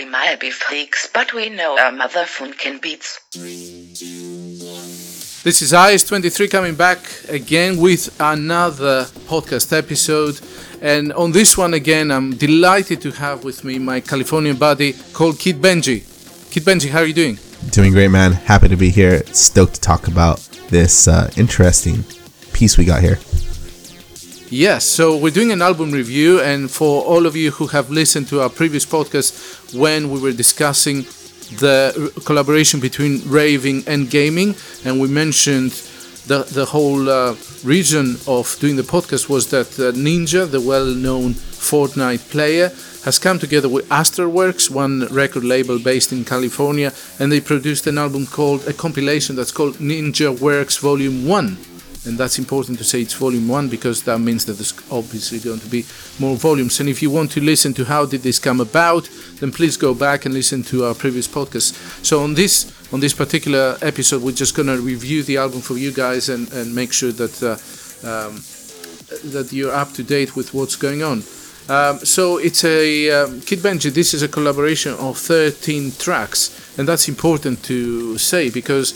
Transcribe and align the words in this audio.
We 0.00 0.06
might 0.06 0.40
be 0.40 0.50
freaks, 0.50 1.10
but 1.12 1.34
we 1.34 1.50
know 1.50 1.78
our 1.78 1.92
mother 1.92 2.24
funkin' 2.24 2.80
beats. 2.80 3.20
This 5.44 5.60
is 5.60 5.72
IS23 5.74 6.50
coming 6.50 6.74
back 6.74 7.00
again 7.28 7.76
with 7.76 8.08
another 8.18 9.04
podcast 9.28 9.76
episode. 9.76 10.40
And 10.80 11.12
on 11.12 11.32
this 11.32 11.58
one 11.58 11.74
again, 11.74 12.10
I'm 12.10 12.34
delighted 12.34 13.02
to 13.02 13.10
have 13.10 13.44
with 13.44 13.62
me 13.62 13.78
my 13.78 14.00
Californian 14.00 14.56
buddy 14.56 14.94
called 15.12 15.38
Kid 15.38 15.60
Benji. 15.60 16.00
Kid 16.50 16.62
Benji, 16.62 16.88
how 16.88 17.00
are 17.00 17.04
you 17.04 17.12
doing? 17.12 17.38
Doing 17.70 17.92
great, 17.92 18.08
man. 18.08 18.32
Happy 18.32 18.68
to 18.68 18.76
be 18.76 18.88
here. 18.88 19.22
Stoked 19.34 19.74
to 19.74 19.80
talk 19.82 20.08
about 20.08 20.38
this 20.70 21.08
uh, 21.08 21.30
interesting 21.36 22.04
piece 22.54 22.78
we 22.78 22.86
got 22.86 23.02
here. 23.02 23.18
Yes, 24.52 24.84
so 24.84 25.16
we're 25.16 25.30
doing 25.30 25.52
an 25.52 25.62
album 25.62 25.92
review, 25.92 26.40
and 26.40 26.68
for 26.68 27.04
all 27.04 27.24
of 27.24 27.36
you 27.36 27.52
who 27.52 27.68
have 27.68 27.88
listened 27.88 28.26
to 28.30 28.40
our 28.40 28.48
previous 28.48 28.84
podcast 28.84 29.72
when 29.72 30.10
we 30.10 30.18
were 30.18 30.32
discussing 30.32 31.02
the 31.60 32.12
collaboration 32.24 32.80
between 32.80 33.22
raving 33.30 33.84
and 33.86 34.10
gaming, 34.10 34.56
and 34.84 35.00
we 35.00 35.06
mentioned 35.06 35.70
the 36.26 36.42
the 36.52 36.64
whole 36.64 37.08
uh, 37.08 37.36
reason 37.62 38.16
of 38.26 38.56
doing 38.58 38.74
the 38.74 38.82
podcast 38.82 39.28
was 39.28 39.50
that 39.50 39.68
uh, 39.78 39.92
Ninja, 39.92 40.50
the 40.50 40.60
well-known 40.60 41.34
Fortnite 41.34 42.28
player, 42.28 42.70
has 43.04 43.20
come 43.20 43.38
together 43.38 43.68
with 43.68 43.88
Astralwerks, 43.88 44.68
one 44.68 45.06
record 45.12 45.44
label 45.44 45.78
based 45.78 46.10
in 46.10 46.24
California, 46.24 46.92
and 47.20 47.30
they 47.30 47.40
produced 47.40 47.86
an 47.86 47.98
album 47.98 48.26
called 48.26 48.66
a 48.66 48.72
compilation 48.72 49.36
that's 49.36 49.52
called 49.52 49.74
Ninjawerks 49.76 50.80
Volume 50.80 51.28
One 51.28 51.56
and 52.06 52.16
that's 52.16 52.38
important 52.38 52.78
to 52.78 52.84
say 52.84 53.02
it's 53.02 53.12
volume 53.12 53.46
one 53.46 53.68
because 53.68 54.02
that 54.04 54.18
means 54.18 54.46
that 54.46 54.54
there's 54.54 54.72
obviously 54.90 55.38
going 55.38 55.60
to 55.60 55.66
be 55.66 55.84
more 56.18 56.34
volumes. 56.36 56.80
And 56.80 56.88
if 56.88 57.02
you 57.02 57.10
want 57.10 57.30
to 57.32 57.40
listen 57.40 57.74
to 57.74 57.84
how 57.84 58.06
did 58.06 58.22
this 58.22 58.38
come 58.38 58.60
about 58.60 59.08
then 59.40 59.52
please 59.52 59.76
go 59.76 59.94
back 59.94 60.24
and 60.24 60.34
listen 60.34 60.62
to 60.64 60.84
our 60.84 60.94
previous 60.94 61.28
podcast. 61.28 61.74
So 62.04 62.22
on 62.22 62.34
this 62.34 62.72
on 62.92 63.00
this 63.00 63.12
particular 63.12 63.76
episode 63.82 64.22
we're 64.22 64.32
just 64.32 64.56
going 64.56 64.68
to 64.68 64.80
review 64.80 65.22
the 65.22 65.36
album 65.36 65.60
for 65.60 65.76
you 65.76 65.92
guys 65.92 66.28
and, 66.28 66.50
and 66.52 66.74
make 66.74 66.92
sure 66.92 67.12
that 67.12 67.42
uh, 67.42 67.56
um, 68.08 68.42
that 69.32 69.52
you're 69.52 69.74
up 69.74 69.92
to 69.92 70.02
date 70.02 70.36
with 70.36 70.54
what's 70.54 70.76
going 70.76 71.02
on. 71.02 71.22
Um, 71.68 71.98
so 71.98 72.38
it's 72.38 72.64
a 72.64 73.10
um, 73.10 73.40
Kid 73.42 73.60
Benji. 73.60 73.92
This 73.92 74.14
is 74.14 74.22
a 74.22 74.28
collaboration 74.28 74.94
of 74.94 75.18
13 75.18 75.92
tracks, 75.98 76.78
and 76.78 76.88
that's 76.88 77.08
important 77.08 77.62
to 77.64 78.18
say 78.18 78.50
because 78.50 78.94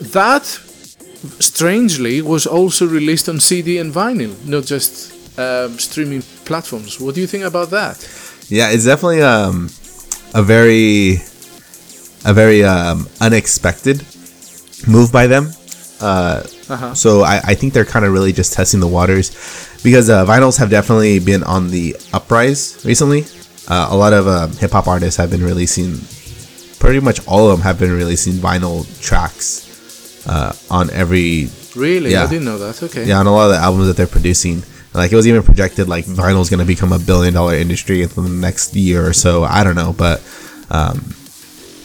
that 0.00 0.63
strangely 1.40 2.22
was 2.22 2.46
also 2.46 2.86
released 2.86 3.28
on 3.28 3.40
CD 3.40 3.78
and 3.78 3.92
vinyl, 3.92 4.34
not 4.46 4.64
just 4.64 5.38
um, 5.38 5.78
streaming 5.78 6.22
platforms. 6.44 7.00
What 7.00 7.14
do 7.14 7.20
you 7.20 7.26
think 7.26 7.44
about 7.44 7.70
that? 7.70 7.96
Yeah, 8.48 8.70
it's 8.70 8.84
definitely 8.84 9.22
um, 9.22 9.66
a 10.34 10.42
very, 10.42 11.16
a 12.24 12.32
very 12.32 12.64
um, 12.64 13.08
unexpected 13.20 14.04
move 14.86 15.10
by 15.12 15.26
them. 15.26 15.50
Uh, 16.00 16.42
uh-huh. 16.68 16.94
So 16.94 17.22
I, 17.22 17.40
I 17.44 17.54
think 17.54 17.72
they're 17.72 17.84
kind 17.84 18.04
of 18.04 18.12
really 18.12 18.32
just 18.32 18.52
testing 18.52 18.80
the 18.80 18.88
waters 18.88 19.30
because 19.82 20.10
uh, 20.10 20.24
vinyls 20.24 20.58
have 20.58 20.70
definitely 20.70 21.18
been 21.18 21.42
on 21.42 21.70
the 21.70 21.96
uprise 22.12 22.84
recently. 22.84 23.24
Uh, 23.68 23.88
a 23.90 23.96
lot 23.96 24.12
of 24.12 24.26
uh, 24.26 24.48
hip 24.48 24.72
hop 24.72 24.86
artists 24.86 25.16
have 25.16 25.30
been 25.30 25.42
releasing, 25.42 25.98
pretty 26.78 27.00
much 27.00 27.26
all 27.26 27.50
of 27.50 27.56
them 27.56 27.64
have 27.64 27.78
been 27.78 27.92
releasing 27.92 28.34
vinyl 28.34 28.84
tracks 29.00 29.63
uh, 30.26 30.52
on 30.70 30.90
every. 30.90 31.48
Really, 31.76 32.12
yeah. 32.12 32.24
I 32.24 32.28
didn't 32.28 32.44
know 32.44 32.58
that. 32.58 32.82
Okay. 32.82 33.04
Yeah, 33.04 33.18
on 33.18 33.26
a 33.26 33.32
lot 33.32 33.46
of 33.46 33.56
the 33.56 33.58
albums 33.58 33.88
that 33.88 33.96
they're 33.96 34.06
producing. 34.06 34.62
Like 34.94 35.10
it 35.10 35.16
was 35.16 35.26
even 35.26 35.42
projected 35.42 35.88
like 35.88 36.04
vinyl 36.04 36.40
is 36.40 36.50
going 36.50 36.60
to 36.60 36.66
become 36.66 36.92
a 36.92 37.00
billion 37.00 37.34
dollar 37.34 37.54
industry 37.54 38.02
in 38.02 38.08
the 38.10 38.28
next 38.28 38.76
year 38.76 39.04
or 39.04 39.12
so. 39.12 39.42
I 39.42 39.64
don't 39.64 39.74
know, 39.74 39.92
but 39.92 40.22
um, 40.70 41.14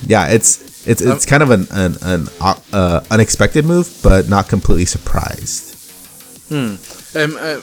yeah, 0.05 0.27
it's 0.27 0.87
it's 0.87 1.01
it's 1.01 1.25
kind 1.25 1.41
of 1.41 1.49
an 1.49 1.67
an, 1.71 1.95
an 2.03 2.27
uh, 2.39 3.03
unexpected 3.09 3.65
move, 3.65 3.99
but 4.03 4.29
not 4.29 4.47
completely 4.47 4.85
surprised. 4.85 5.75
Hmm. 6.49 6.75
Um, 7.15 7.37
uh, 7.39 7.61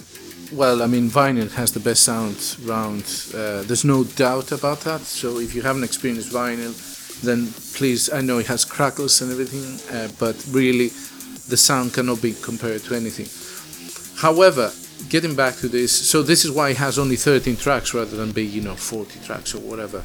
well, 0.53 0.83
I 0.83 0.87
mean, 0.87 1.11
vinyl 1.11 1.51
has 1.53 1.73
the 1.73 1.81
best 1.81 2.03
sound 2.03 2.57
around. 2.67 3.05
Uh, 3.35 3.63
there's 3.63 3.85
no 3.85 4.05
doubt 4.05 4.53
about 4.53 4.81
that. 4.81 5.01
So 5.03 5.39
if 5.39 5.55
you 5.55 5.63
haven't 5.63 5.85
experienced 5.85 6.33
vinyl, 6.33 6.75
then 7.23 7.49
please, 7.75 8.13
I 8.13 8.21
know 8.21 8.39
it 8.39 8.47
has 8.47 8.65
crackles 8.65 9.21
and 9.21 9.31
everything, 9.33 9.67
uh, 9.97 10.09
but 10.19 10.37
really 10.51 10.89
the 11.49 11.57
sound 11.57 11.95
cannot 11.95 12.21
be 12.23 12.33
compared 12.33 12.83
to 12.83 12.95
anything. 12.95 13.27
However, 14.21 14.73
getting 15.09 15.35
back 15.35 15.57
to 15.57 15.69
this, 15.69 15.93
so 15.93 16.23
this 16.23 16.45
is 16.45 16.51
why 16.51 16.71
it 16.71 16.77
has 16.79 16.99
only 16.99 17.17
13 17.17 17.57
tracks 17.57 17.95
rather 17.95 18.17
than 18.17 18.33
being, 18.33 18.51
you 18.51 18.63
know, 18.63 18.75
40 18.75 19.21
tracks 19.21 19.55
or 19.55 19.61
whatever. 19.61 20.03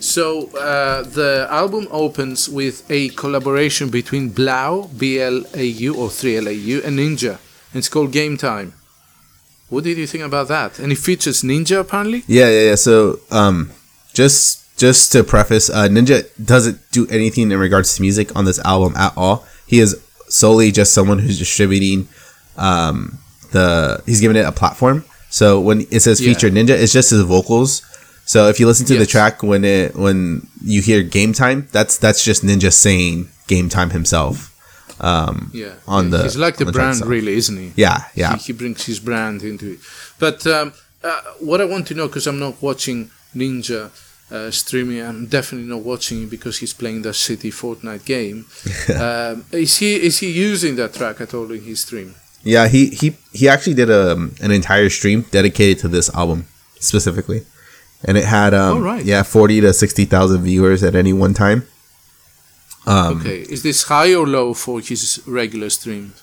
So 0.00 0.48
uh, 0.56 1.02
the 1.02 1.46
album 1.48 1.86
opens 1.90 2.48
with 2.48 2.90
a 2.90 3.10
collaboration 3.10 3.88
between 3.88 4.30
Blau, 4.30 4.90
B 4.96 5.20
L 5.20 5.44
A 5.54 5.64
U 5.64 5.96
or 5.96 6.10
3 6.10 6.38
L 6.38 6.48
A 6.48 6.52
U, 6.52 6.82
and 6.84 6.98
Ninja. 6.98 7.38
And 7.72 7.78
it's 7.78 7.88
called 7.88 8.10
Game 8.10 8.36
Time. 8.36 8.72
What 9.68 9.84
did 9.84 9.98
you 9.98 10.06
think 10.06 10.24
about 10.24 10.48
that? 10.48 10.78
And 10.80 10.90
it 10.92 10.98
features 10.98 11.42
Ninja 11.42 11.80
apparently? 11.80 12.24
Yeah, 12.26 12.48
yeah, 12.50 12.70
yeah. 12.70 12.74
So 12.74 13.20
um, 13.30 13.70
just 14.12 14.61
just 14.82 15.12
to 15.12 15.22
preface, 15.22 15.70
uh, 15.70 15.86
Ninja 15.86 16.26
doesn't 16.44 16.76
do 16.90 17.06
anything 17.06 17.52
in 17.52 17.58
regards 17.60 17.94
to 17.94 18.02
music 18.02 18.34
on 18.34 18.46
this 18.46 18.58
album 18.64 18.96
at 18.96 19.12
all. 19.16 19.46
He 19.64 19.78
is 19.78 19.96
solely 20.28 20.72
just 20.72 20.92
someone 20.92 21.20
who's 21.20 21.38
distributing 21.38 22.08
um, 22.56 23.18
the. 23.52 24.02
He's 24.06 24.20
giving 24.20 24.36
it 24.36 24.44
a 24.44 24.50
platform. 24.50 25.04
So 25.30 25.60
when 25.60 25.82
it 25.92 26.00
says 26.00 26.20
yeah. 26.20 26.32
featured 26.32 26.52
Ninja, 26.52 26.70
it's 26.70 26.92
just 26.92 27.10
his 27.10 27.22
vocals. 27.22 27.82
So 28.24 28.48
if 28.48 28.58
you 28.58 28.66
listen 28.66 28.84
to 28.86 28.94
yes. 28.94 29.02
the 29.02 29.06
track 29.06 29.44
when 29.44 29.64
it 29.64 29.94
when 29.94 30.48
you 30.64 30.82
hear 30.82 31.04
game 31.04 31.32
time, 31.32 31.68
that's 31.70 31.96
that's 31.96 32.24
just 32.24 32.42
Ninja 32.42 32.72
saying 32.72 33.28
game 33.46 33.68
time 33.68 33.90
himself. 33.90 34.48
Um, 35.00 35.52
yeah, 35.54 35.74
on 35.86 36.10
yeah. 36.10 36.16
the 36.16 36.22
he's 36.24 36.36
like 36.36 36.56
the, 36.56 36.64
the 36.64 36.72
brand, 36.72 37.06
really, 37.06 37.34
isn't 37.34 37.56
he? 37.56 37.72
Yeah, 37.76 37.98
yeah. 38.16 38.34
He, 38.34 38.46
he 38.46 38.52
brings 38.52 38.84
his 38.84 38.98
brand 38.98 39.44
into 39.44 39.74
it. 39.74 39.78
But 40.18 40.44
um, 40.44 40.72
uh, 41.04 41.22
what 41.38 41.60
I 41.60 41.66
want 41.66 41.86
to 41.86 41.94
know, 41.94 42.08
because 42.08 42.26
I'm 42.26 42.40
not 42.40 42.60
watching 42.60 43.12
Ninja 43.32 43.92
uh, 44.32 44.50
streaming. 44.50 45.00
I'm 45.00 45.26
definitely 45.26 45.68
not 45.68 45.82
watching 45.82 46.28
because 46.28 46.58
he's 46.58 46.72
playing 46.72 47.02
the 47.02 47.12
City 47.12 47.50
Fortnite 47.50 48.04
game. 48.04 48.46
um, 49.00 49.44
is 49.52 49.76
he 49.78 49.94
is 49.94 50.18
he 50.18 50.30
using 50.30 50.76
that 50.76 50.94
track 50.94 51.20
at 51.20 51.34
all 51.34 51.50
in 51.52 51.62
his 51.62 51.80
stream? 51.80 52.14
Yeah, 52.42 52.68
he 52.68 52.88
he 52.88 53.16
he 53.32 53.48
actually 53.48 53.74
did 53.74 53.90
a, 53.90 54.12
um, 54.12 54.34
an 54.40 54.50
entire 54.50 54.88
stream 54.88 55.26
dedicated 55.30 55.78
to 55.80 55.88
this 55.88 56.12
album 56.14 56.46
specifically, 56.80 57.44
and 58.04 58.16
it 58.16 58.24
had 58.24 58.54
um, 58.54 58.78
oh, 58.78 58.80
right. 58.80 59.04
yeah 59.04 59.22
forty 59.22 59.60
to 59.60 59.72
sixty 59.72 60.06
thousand 60.06 60.42
viewers 60.42 60.82
at 60.82 60.94
any 60.94 61.12
one 61.12 61.34
time. 61.34 61.66
Um, 62.86 63.20
okay, 63.20 63.42
is 63.42 63.62
this 63.62 63.84
high 63.84 64.14
or 64.14 64.26
low 64.26 64.54
for 64.54 64.80
his 64.80 65.22
regular 65.26 65.70
stream? 65.70 66.14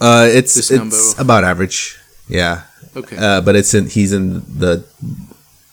Uh, 0.00 0.26
it's 0.28 0.70
it's 0.70 1.18
about 1.18 1.44
average. 1.44 1.98
Yeah. 2.28 2.62
Okay. 2.96 3.16
Uh, 3.16 3.40
but 3.40 3.54
it's 3.54 3.72
in 3.74 3.86
he's 3.86 4.12
in 4.12 4.42
the 4.58 4.84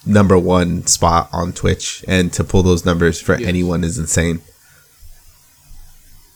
number 0.09 0.37
one 0.37 0.85
spot 0.87 1.29
on 1.31 1.53
Twitch, 1.53 2.03
and 2.07 2.33
to 2.33 2.43
pull 2.43 2.63
those 2.63 2.85
numbers 2.85 3.21
for 3.21 3.37
yes. 3.37 3.47
anyone 3.47 3.83
is 3.83 3.97
insane. 3.97 4.41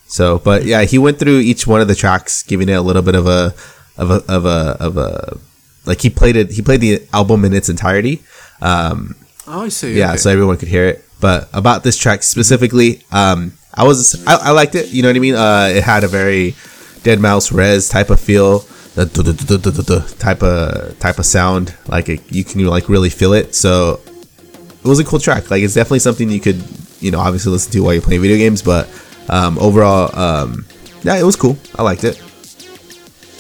So, 0.08 0.38
but 0.38 0.64
yeah, 0.64 0.84
he 0.84 0.98
went 0.98 1.18
through 1.18 1.40
each 1.40 1.66
one 1.66 1.82
of 1.82 1.88
the 1.88 1.96
tracks, 1.96 2.44
giving 2.44 2.70
it 2.70 2.74
a 2.74 2.82
little 2.82 3.02
bit 3.02 3.16
of 3.16 3.26
a, 3.26 3.54
of 3.98 4.12
a, 4.12 4.24
of 4.32 4.46
a, 4.46 4.78
of 4.80 4.98
a, 4.98 5.38
like 5.86 6.02
he 6.02 6.10
played 6.10 6.36
it. 6.36 6.52
He 6.52 6.62
played 6.62 6.82
the 6.82 7.02
album 7.12 7.44
in 7.46 7.54
its 7.54 7.68
entirety. 7.68 8.22
Um, 8.62 9.16
oh, 9.48 9.64
I 9.64 9.70
see. 9.70 9.98
Yeah, 9.98 10.10
okay. 10.10 10.18
so 10.18 10.30
everyone 10.30 10.58
could 10.58 10.68
hear 10.68 10.86
it. 10.86 11.04
But 11.20 11.50
about 11.52 11.84
this 11.84 11.98
track 11.98 12.22
specifically, 12.22 13.04
um, 13.12 13.54
I 13.74 13.86
was, 13.86 14.26
I, 14.28 14.50
I 14.50 14.52
liked 14.52 14.76
it. 14.76 14.90
You 14.90 15.02
know 15.02 15.10
what 15.10 15.16
I 15.16 15.20
mean? 15.20 15.36
Uh, 15.36 15.72
it 15.74 15.84
had 15.84 16.04
a 16.04 16.08
very 16.08 16.52
deadmau5 17.02 17.54
res 17.54 17.90
type 17.90 18.10
of 18.10 18.20
feel 18.20 18.66
the 18.96 20.16
type 20.20 20.44
of 20.44 21.00
type 21.00 21.20
of 21.20 21.26
sound. 21.26 21.76
Like 21.88 22.10
it, 22.10 22.32
you 22.32 22.44
can 22.44 22.66
like 22.66 22.90
really 22.90 23.10
feel 23.10 23.34
it. 23.34 23.56
So 23.56 24.00
it 24.84 24.88
was 24.88 25.00
a 25.00 25.04
cool 25.04 25.20
track. 25.20 25.50
Like 25.50 25.64
it's 25.64 25.74
definitely 25.74 26.00
something 26.00 26.30
you 26.30 26.40
could 26.40 26.64
you 27.00 27.12
know 27.12 27.20
obviously 27.20 27.52
listen 27.52 27.72
to 27.74 27.80
while 27.82 27.94
you're 27.94 28.02
playing 28.02 28.22
video 28.22 28.38
games. 28.38 28.62
But 28.62 28.90
um, 29.30 29.58
overall, 29.60 30.16
um, 30.18 30.66
yeah, 31.04 31.18
it 31.18 31.24
was 31.24 31.36
cool. 31.36 31.58
I 31.76 31.84
liked 31.84 32.04
it. 32.04 32.22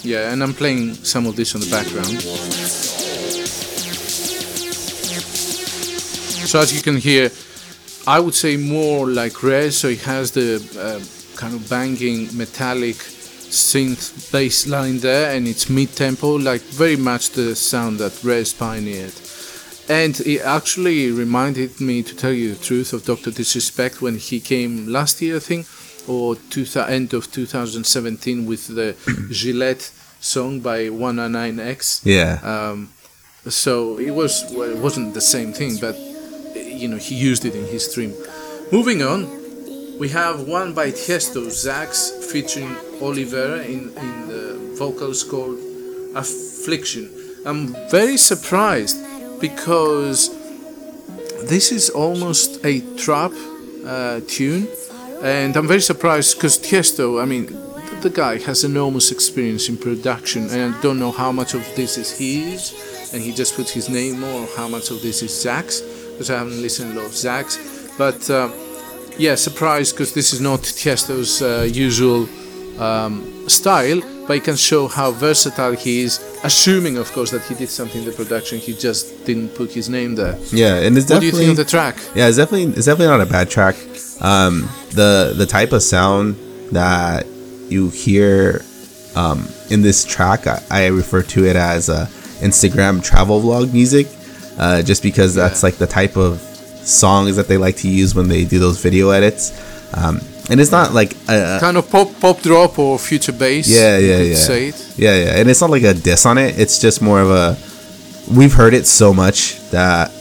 Yeah, 0.03 0.33
and 0.33 0.43
I'm 0.43 0.53
playing 0.53 0.95
some 0.95 1.25
of 1.27 1.35
this 1.35 1.55
on 1.55 1.61
the 1.61 1.69
background. 1.69 2.21
So 6.45 6.59
as 6.59 6.75
you 6.75 6.81
can 6.81 6.97
hear, 6.97 7.31
I 8.05 8.19
would 8.19 8.35
say 8.35 8.57
more 8.57 9.07
like 9.07 9.31
Rezz. 9.33 9.73
So 9.73 9.87
it 9.87 10.01
has 10.01 10.31
the 10.31 10.57
uh, 10.77 10.99
kind 11.37 11.53
of 11.55 11.69
banging 11.69 12.35
metallic 12.37 12.97
synth 13.53 14.31
bass 14.31 14.67
line 14.67 14.99
there 14.99 15.35
and 15.35 15.47
it's 15.47 15.69
mid 15.69 15.95
tempo, 15.95 16.35
like 16.35 16.61
very 16.61 16.95
much 16.95 17.29
the 17.31 17.55
sound 17.55 17.99
that 17.99 18.11
Rezz 18.23 18.57
pioneered. 18.57 19.13
And 19.89 20.19
it 20.21 20.41
actually 20.41 21.11
reminded 21.11 21.81
me, 21.81 22.03
to 22.03 22.15
tell 22.15 22.31
you 22.31 22.53
the 22.53 22.63
truth, 22.63 22.93
of 22.93 23.05
Dr. 23.05 23.31
Disrespect 23.31 24.01
when 24.01 24.17
he 24.17 24.39
came 24.39 24.87
last 24.87 25.21
year, 25.21 25.35
I 25.35 25.39
think, 25.39 25.67
or 26.07 26.35
two 26.35 26.65
th- 26.65 26.87
end 26.87 27.13
of 27.13 27.31
2017 27.31 28.45
with 28.45 28.67
the 28.67 28.95
Gillette 29.31 29.91
song 30.19 30.61
by 30.61 30.87
109X. 30.87 32.01
Yeah. 32.05 32.39
Um, 32.43 32.89
so 33.47 33.97
it 33.99 34.11
was 34.11 34.45
well, 34.55 34.69
it 34.69 34.77
wasn't 34.77 35.13
the 35.13 35.21
same 35.21 35.51
thing, 35.51 35.77
but 35.81 35.97
you 36.55 36.87
know 36.87 36.95
he 36.97 37.15
used 37.15 37.43
it 37.43 37.55
in 37.55 37.65
his 37.65 37.91
stream. 37.91 38.13
Moving 38.71 39.01
on, 39.03 39.27
we 39.99 40.09
have 40.09 40.47
one 40.47 40.73
by 40.73 40.91
Tiesto, 40.91 41.45
Zax, 41.47 42.11
featuring 42.31 42.75
Olivera 42.99 43.63
in, 43.65 43.89
in 43.97 44.27
the 44.27 44.75
vocals 44.77 45.23
called 45.23 45.59
Affliction. 46.15 47.09
I'm 47.45 47.75
very 47.89 48.17
surprised 48.17 48.97
because 49.39 50.29
this 51.47 51.71
is 51.71 51.89
almost 51.89 52.63
a 52.65 52.81
trap 52.95 53.31
uh, 53.85 54.21
tune, 54.27 54.67
and 55.21 55.55
I'm 55.55 55.67
very 55.67 55.81
surprised 55.81 56.37
because 56.37 56.57
Tiesto, 56.57 57.21
I 57.21 57.25
mean, 57.25 57.45
the 58.01 58.09
guy 58.09 58.39
has 58.39 58.63
enormous 58.63 59.11
experience 59.11 59.69
in 59.69 59.77
production, 59.77 60.49
and 60.49 60.75
I 60.75 60.81
don't 60.81 60.99
know 60.99 61.11
how 61.11 61.31
much 61.31 61.53
of 61.53 61.63
this 61.75 61.97
is 61.97 62.17
his, 62.17 63.11
and 63.13 63.21
he 63.21 63.31
just 63.33 63.55
puts 63.55 63.71
his 63.71 63.89
name 63.89 64.23
or 64.23 64.47
how 64.57 64.67
much 64.67 64.89
of 64.89 65.01
this 65.01 65.21
is 65.21 65.31
Zack's, 65.39 65.81
because 66.11 66.29
I 66.29 66.37
haven't 66.37 66.61
listened 66.61 66.97
a 66.97 67.01
lot 67.01 67.07
of 67.07 67.15
Zack's, 67.15 67.57
but 67.97 68.29
uh, 68.29 68.49
yeah, 69.17 69.35
surprised 69.35 69.95
because 69.95 70.13
this 70.13 70.33
is 70.33 70.41
not 70.41 70.59
Tiesto's 70.61 71.41
uh, 71.41 71.67
usual 71.71 72.27
um, 72.81 73.47
style, 73.49 74.01
but 74.27 74.37
it 74.37 74.43
can 74.43 74.55
show 74.55 74.87
how 74.87 75.11
versatile 75.11 75.73
he 75.73 76.01
is. 76.01 76.19
Assuming, 76.43 76.97
of 76.97 77.11
course, 77.11 77.31
that 77.31 77.41
he 77.43 77.55
did 77.55 77.69
something 77.69 78.01
in 78.01 78.05
the 78.09 78.11
production, 78.13 78.57
he 78.57 78.73
just 78.73 79.25
didn't 79.25 79.49
put 79.55 79.71
his 79.71 79.89
name 79.89 80.15
there. 80.15 80.37
Yeah, 80.51 80.75
and 80.79 80.97
it's 80.97 81.09
What 81.09 81.19
do 81.21 81.25
you 81.25 81.31
think 81.31 81.51
of 81.51 81.57
the 81.57 81.65
track? 81.65 81.95
yeah, 82.15 82.27
it's 82.27 82.37
definitely 82.37 82.73
it's 82.77 82.85
definitely 82.85 83.07
not 83.17 83.21
a 83.21 83.25
bad 83.29 83.49
track. 83.49 83.75
Um, 84.21 84.69
the 84.91 85.33
the 85.37 85.45
type 85.45 85.71
of 85.71 85.83
sound 85.83 86.35
that 86.71 87.25
you 87.69 87.89
hear 87.89 88.61
um, 89.15 89.47
in 89.69 89.81
this 89.81 90.03
track, 90.05 90.47
I, 90.47 90.61
I 90.71 90.85
refer 90.87 91.21
to 91.23 91.45
it 91.45 91.55
as 91.55 91.89
uh, 91.89 92.07
Instagram 92.41 93.03
travel 93.03 93.41
vlog 93.41 93.71
music, 93.73 94.07
uh, 94.57 94.81
just 94.81 95.01
because 95.03 95.35
that's 95.35 95.61
Yeah. 95.61 95.67
like 95.67 95.75
the 95.77 95.87
type 95.87 96.17
of 96.17 96.41
songs 96.85 97.35
that 97.35 97.47
they 97.47 97.57
like 97.57 97.77
to 97.77 97.89
use 97.89 98.13
when 98.15 98.27
they 98.27 98.45
do 98.45 98.59
those 98.59 98.81
video 98.81 99.09
edits. 99.09 99.51
Um, 99.95 100.19
and 100.49 100.59
it's 100.59 100.71
not 100.71 100.93
like 100.93 101.13
a, 101.29 101.57
Kind 101.59 101.77
of 101.77 101.89
pop 101.89 102.09
pop 102.19 102.41
drop 102.41 102.77
or 102.79 102.99
future 102.99 103.31
bass. 103.31 103.67
yeah, 103.69 103.97
yeah, 103.97 104.17
yeah, 104.21 104.35
Say 104.35 104.67
it. 104.69 104.93
yeah, 104.97 105.15
yeah, 105.15 105.39
and 105.39 105.49
it's 105.49 105.61
not 105.61 105.69
like 105.69 105.83
a 105.83 105.93
diss 105.93 106.25
on 106.25 106.37
it. 106.37 106.59
It's 106.59 106.79
just 106.79 107.01
more 107.01 107.21
of 107.21 107.29
a 107.31 107.57
we've 108.33 108.53
heard 108.53 108.73
it 108.73 108.85
so 108.87 109.13
much 109.13 109.59
that 109.71 110.11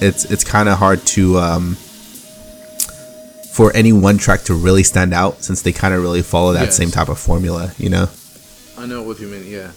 it's 0.00 0.24
it's 0.30 0.44
kind 0.44 0.68
of 0.68 0.78
hard 0.78 1.04
to 1.06 1.38
um, 1.38 1.76
for 3.52 3.74
any 3.74 3.92
one 3.92 4.18
track 4.18 4.42
to 4.42 4.54
really 4.54 4.82
stand 4.82 5.14
out 5.14 5.42
since 5.42 5.62
they 5.62 5.72
kind 5.72 5.94
of 5.94 6.02
really 6.02 6.22
follow 6.22 6.52
that 6.52 6.64
Yes. 6.64 6.76
same 6.76 6.90
type 6.90 7.08
of 7.08 7.18
formula, 7.18 7.72
you 7.78 7.88
know. 7.88 8.08
I 8.76 8.86
know 8.86 9.02
what 9.02 9.20
you 9.20 9.28
mean. 9.28 9.46
Yeah. 9.46 9.70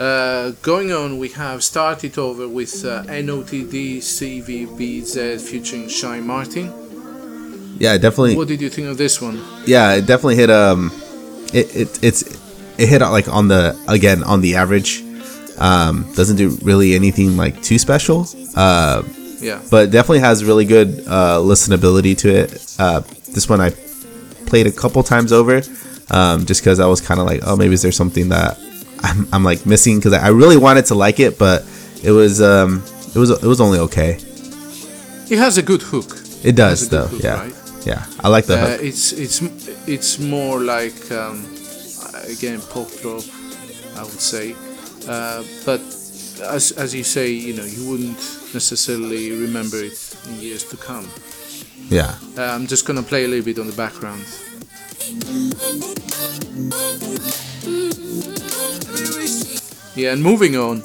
Uh, 0.00 0.52
going 0.62 0.90
on, 0.92 1.18
we 1.18 1.28
have 1.28 1.62
started 1.62 2.16
over 2.16 2.48
with 2.48 2.84
uh, 2.86 3.02
NOTD 3.04 3.98
CVBZ 3.98 5.38
featuring 5.40 5.88
Shy 5.88 6.20
Martin. 6.20 6.72
Yeah, 7.78 7.98
definitely. 7.98 8.34
What 8.36 8.48
did 8.48 8.62
you 8.62 8.70
think 8.70 8.88
of 8.88 8.96
this 8.96 9.20
one? 9.20 9.38
yeah, 9.66 9.94
it 9.96 10.06
definitely 10.06 10.36
hit 10.36 10.48
um, 10.50 10.90
it, 11.52 11.74
it 11.76 12.02
it's 12.02 12.22
it 12.78 12.88
hit 12.88 13.02
like 13.02 13.28
on 13.28 13.48
the 13.48 13.78
again 13.88 14.22
on 14.22 14.40
the 14.40 14.54
average. 14.56 15.02
Um, 15.58 16.10
doesn't 16.14 16.36
do 16.36 16.56
really 16.62 16.94
anything 16.94 17.36
like 17.36 17.62
too 17.62 17.78
special. 17.78 18.26
Uh, 18.56 19.02
Yeah. 19.42 19.60
but 19.70 19.90
definitely 19.90 20.20
has 20.20 20.44
really 20.44 20.64
good 20.64 20.88
uh, 21.06 21.38
listenability 21.40 22.16
to 22.18 22.28
it. 22.30 22.74
Uh, 22.78 23.00
this 23.34 23.48
one 23.50 23.60
I 23.60 23.70
played 24.46 24.66
a 24.66 24.72
couple 24.72 25.02
times 25.02 25.30
over, 25.32 25.60
um, 26.10 26.46
just 26.46 26.62
because 26.62 26.80
I 26.80 26.86
was 26.86 27.00
kind 27.02 27.20
of 27.20 27.26
like, 27.26 27.40
oh, 27.46 27.56
maybe 27.56 27.74
is 27.74 27.82
there 27.82 27.92
something 27.92 28.30
that 28.30 28.58
I'm, 29.02 29.26
I'm 29.32 29.44
like 29.44 29.64
missing? 29.66 29.98
Because 29.98 30.12
I 30.14 30.28
really 30.28 30.56
wanted 30.56 30.86
to 30.86 30.94
like 30.94 31.20
it, 31.20 31.38
but 31.38 31.64
it 32.02 32.10
was 32.12 32.40
um, 32.40 32.82
it 33.14 33.18
was 33.18 33.30
it 33.30 33.46
was 33.46 33.60
only 33.60 33.78
okay. 33.80 34.18
It 35.30 35.38
has 35.38 35.58
a 35.58 35.62
good 35.62 35.82
hook. 35.82 36.18
It 36.42 36.56
does 36.56 36.88
good 36.88 36.90
though, 36.90 37.06
hook, 37.06 37.22
yeah, 37.22 37.40
right? 37.40 37.54
yeah. 37.86 38.06
I 38.20 38.28
like 38.28 38.46
the 38.46 38.54
Uh, 38.58 38.66
hook. 38.70 38.80
it's 38.82 39.12
it's 39.12 39.40
it's 39.86 40.18
more 40.18 40.60
like 40.60 41.10
um, 41.12 41.44
again 42.28 42.60
pop 42.72 42.88
drop, 43.02 43.22
I 43.96 44.02
would 44.02 44.20
say, 44.20 44.54
uh, 45.08 45.42
but 45.64 45.80
as 46.50 46.72
as 46.76 46.94
you 46.94 47.04
say, 47.04 47.30
you 47.30 47.54
know, 47.54 47.64
you 47.64 47.88
wouldn't 47.90 48.18
necessarily 48.54 49.32
remember 49.32 49.76
it 49.82 50.16
in 50.28 50.40
years 50.40 50.64
to 50.70 50.76
come. 50.76 51.06
Yeah, 51.90 52.14
Uh, 52.38 52.42
I'm 52.54 52.66
just 52.66 52.84
gonna 52.86 53.02
play 53.02 53.24
a 53.24 53.28
little 53.28 53.44
bit 53.44 53.58
on 53.58 53.66
the 53.66 53.76
background. 53.76 54.24
Yeah, 60.00 60.12
and 60.12 60.22
moving 60.22 60.56
on, 60.56 60.82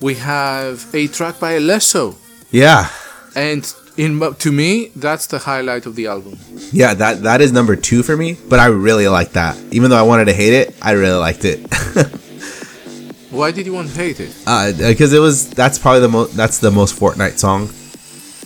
we 0.00 0.14
have 0.16 0.92
a 0.94 1.06
track 1.06 1.38
by 1.38 1.52
Alesso, 1.52 2.16
yeah, 2.50 2.90
and 3.36 3.62
in 3.96 4.18
to 4.34 4.52
me, 4.52 4.90
that's 4.96 5.26
the 5.26 5.38
highlight 5.38 5.86
of 5.86 5.94
the 5.94 6.06
album. 6.06 6.38
yeah. 6.72 6.94
That 6.94 7.22
that 7.22 7.40
is 7.40 7.52
number 7.52 7.76
two 7.76 8.02
for 8.02 8.16
me, 8.16 8.36
but 8.48 8.58
I 8.58 8.66
really 8.66 9.08
like 9.08 9.32
that. 9.32 9.56
Even 9.70 9.90
though 9.90 9.98
I 9.98 10.02
wanted 10.02 10.24
to 10.26 10.32
hate 10.32 10.54
it, 10.54 10.74
I 10.80 10.92
really 10.92 11.18
liked 11.18 11.44
it. 11.44 11.60
Why 13.30 13.52
did 13.52 13.66
you 13.66 13.72
want 13.72 13.90
to 13.90 13.94
hate 13.94 14.18
it? 14.20 14.34
because 14.78 15.12
it 15.12 15.20
was 15.20 15.50
that's 15.50 15.78
probably 15.78 16.00
the 16.00 16.08
most 16.08 16.36
that's 16.36 16.58
the 16.58 16.70
most 16.70 16.98
Fortnite 16.98 17.38
song 17.38 17.68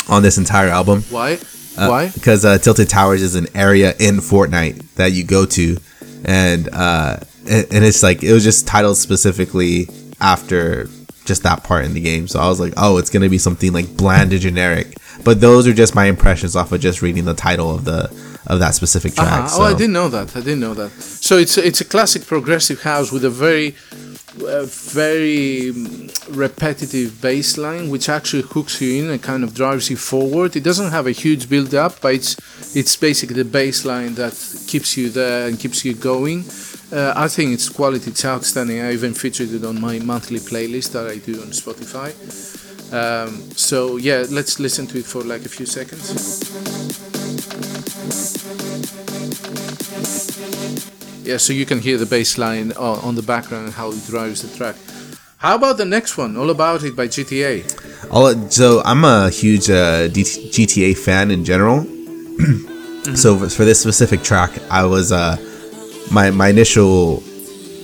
on 0.08 0.22
this 0.22 0.36
entire 0.38 0.68
album. 0.68 1.02
Why? 1.10 1.36
Why? 1.76 2.08
Because 2.10 2.44
uh, 2.44 2.58
Tilted 2.58 2.88
Towers 2.88 3.22
is 3.22 3.34
an 3.34 3.46
area 3.54 3.94
in 3.98 4.16
Fortnite 4.16 4.94
that 4.96 5.12
you 5.12 5.24
go 5.24 5.46
to, 5.46 5.78
and 6.24 6.68
uh, 6.72 7.16
and, 7.48 7.66
and 7.72 7.84
it's 7.84 8.02
like 8.02 8.22
it 8.22 8.32
was 8.32 8.44
just 8.44 8.66
titled 8.66 8.96
specifically 8.96 9.88
after 10.20 10.88
just 11.24 11.42
that 11.42 11.64
part 11.64 11.84
in 11.84 11.94
the 11.94 12.00
game. 12.00 12.28
So 12.28 12.40
I 12.40 12.48
was 12.48 12.60
like, 12.60 12.74
oh, 12.76 12.98
it's 12.98 13.10
gonna 13.10 13.28
be 13.28 13.38
something 13.38 13.72
like 13.72 13.96
bland 13.96 14.32
and 14.32 14.40
generic. 14.40 14.96
But 15.24 15.40
those 15.40 15.66
are 15.66 15.72
just 15.72 15.94
my 15.94 16.06
impressions 16.06 16.56
off 16.56 16.72
of 16.72 16.80
just 16.80 17.00
reading 17.00 17.24
the 17.24 17.34
title 17.34 17.74
of 17.74 17.84
the 17.84 18.10
of 18.46 18.58
that 18.60 18.74
specific 18.74 19.14
track. 19.14 19.28
Uh-huh. 19.28 19.48
so. 19.48 19.62
Oh, 19.62 19.64
I 19.64 19.72
didn't 19.72 19.94
know 19.94 20.08
that. 20.08 20.36
I 20.36 20.40
didn't 20.40 20.60
know 20.60 20.74
that. 20.74 20.90
So 20.90 21.38
it's 21.38 21.56
a, 21.56 21.66
it's 21.66 21.80
a 21.80 21.84
classic 21.84 22.26
progressive 22.26 22.82
house 22.82 23.10
with 23.10 23.24
a 23.24 23.30
very 23.30 23.74
uh, 24.42 24.64
very 24.64 25.70
repetitive 26.28 27.20
bass 27.22 27.56
line, 27.56 27.88
which 27.88 28.08
actually 28.08 28.42
hooks 28.42 28.80
you 28.80 29.02
in 29.02 29.10
and 29.10 29.22
kind 29.22 29.44
of 29.44 29.54
drives 29.54 29.88
you 29.88 29.96
forward. 29.96 30.56
It 30.56 30.64
doesn't 30.64 30.90
have 30.90 31.06
a 31.06 31.12
huge 31.12 31.48
build 31.48 31.74
up, 31.74 32.00
but 32.00 32.14
it's 32.14 32.76
it's 32.76 32.96
basically 32.96 33.36
the 33.36 33.44
bass 33.48 33.84
line 33.84 34.14
that 34.14 34.34
keeps 34.66 34.96
you 34.96 35.08
there 35.08 35.48
and 35.48 35.58
keeps 35.58 35.84
you 35.84 35.94
going. 35.94 36.44
Uh, 36.94 37.12
I 37.16 37.26
think 37.26 37.52
it's 37.52 37.68
quality. 37.68 38.12
It's 38.12 38.24
outstanding. 38.24 38.80
I 38.80 38.92
even 38.92 39.14
featured 39.14 39.50
it 39.52 39.64
on 39.64 39.80
my 39.80 39.98
monthly 39.98 40.38
playlist 40.38 40.92
that 40.92 41.08
I 41.10 41.18
do 41.18 41.40
on 41.42 41.48
Spotify. 41.48 42.14
Um, 42.92 43.50
so 43.56 43.96
yeah, 43.96 44.24
let's 44.30 44.60
listen 44.60 44.86
to 44.86 44.98
it 44.98 45.04
for 45.04 45.24
like 45.24 45.44
a 45.44 45.48
few 45.48 45.66
seconds. 45.66 46.04
Yeah, 51.26 51.38
so 51.38 51.52
you 51.52 51.66
can 51.66 51.80
hear 51.80 51.98
the 51.98 52.06
bass 52.06 52.38
line 52.38 52.70
on, 52.72 52.98
on 53.00 53.14
the 53.16 53.22
background 53.22 53.64
and 53.64 53.74
how 53.74 53.90
it 53.90 54.06
drives 54.06 54.42
the 54.42 54.56
track. 54.56 54.76
How 55.38 55.56
about 55.56 55.78
the 55.78 55.84
next 55.84 56.16
one, 56.16 56.36
All 56.36 56.50
About 56.50 56.84
It 56.84 56.94
by 56.94 57.08
GTA? 57.08 58.08
All, 58.12 58.48
so 58.50 58.82
I'm 58.84 59.04
a 59.04 59.30
huge 59.30 59.68
uh, 59.68 60.06
GTA 60.08 60.96
fan 60.96 61.32
in 61.32 61.44
general. 61.44 61.84
So 63.14 63.36
for 63.36 63.50
for 63.50 63.66
this 63.66 63.78
specific 63.78 64.22
track, 64.22 64.50
I 64.70 64.86
was 64.86 65.12
uh, 65.12 65.36
my 66.10 66.30
my 66.30 66.48
initial 66.48 67.22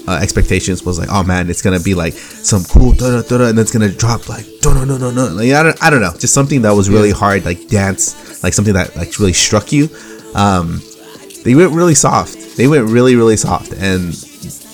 uh, 0.09 0.19
expectations 0.23 0.85
was 0.85 0.99
like, 0.99 1.09
oh 1.11 1.23
man, 1.23 1.51
it's 1.51 1.63
gonna 1.63 1.81
be 1.81 1.95
like 1.95 2.15
some 2.15 2.65
cool 2.65 2.93
da 2.93 3.23
da 3.23 3.39
da, 3.39 3.47
and 3.47 3.59
then 3.59 3.63
it's 3.63 3.73
gonna 3.73 3.91
drop 3.91 4.29
like 4.29 4.47
no 4.65 4.73
no 4.73 4.85
no 4.85 4.97
no 4.97 5.11
no. 5.11 5.27
Like 5.29 5.53
I 5.53 5.63
don't 5.63 5.83
I 5.83 5.91
don't 5.91 6.01
know, 6.01 6.13
just 6.19 6.35
something 6.35 6.63
that 6.63 6.73
was 6.73 6.91
really 6.91 7.11
hard, 7.11 7.45
like 7.45 7.69
dance, 7.69 8.43
like 8.43 8.53
something 8.53 8.75
that 8.75 8.97
like 8.97 9.19
really 9.19 9.33
struck 9.33 9.73
you. 9.73 9.89
Um, 10.35 10.81
they 11.45 11.55
went 11.55 11.73
really 11.73 11.95
soft. 11.95 12.57
They 12.57 12.67
went 12.67 12.89
really 12.89 13.17
really 13.17 13.37
soft, 13.37 13.73
and 13.73 14.13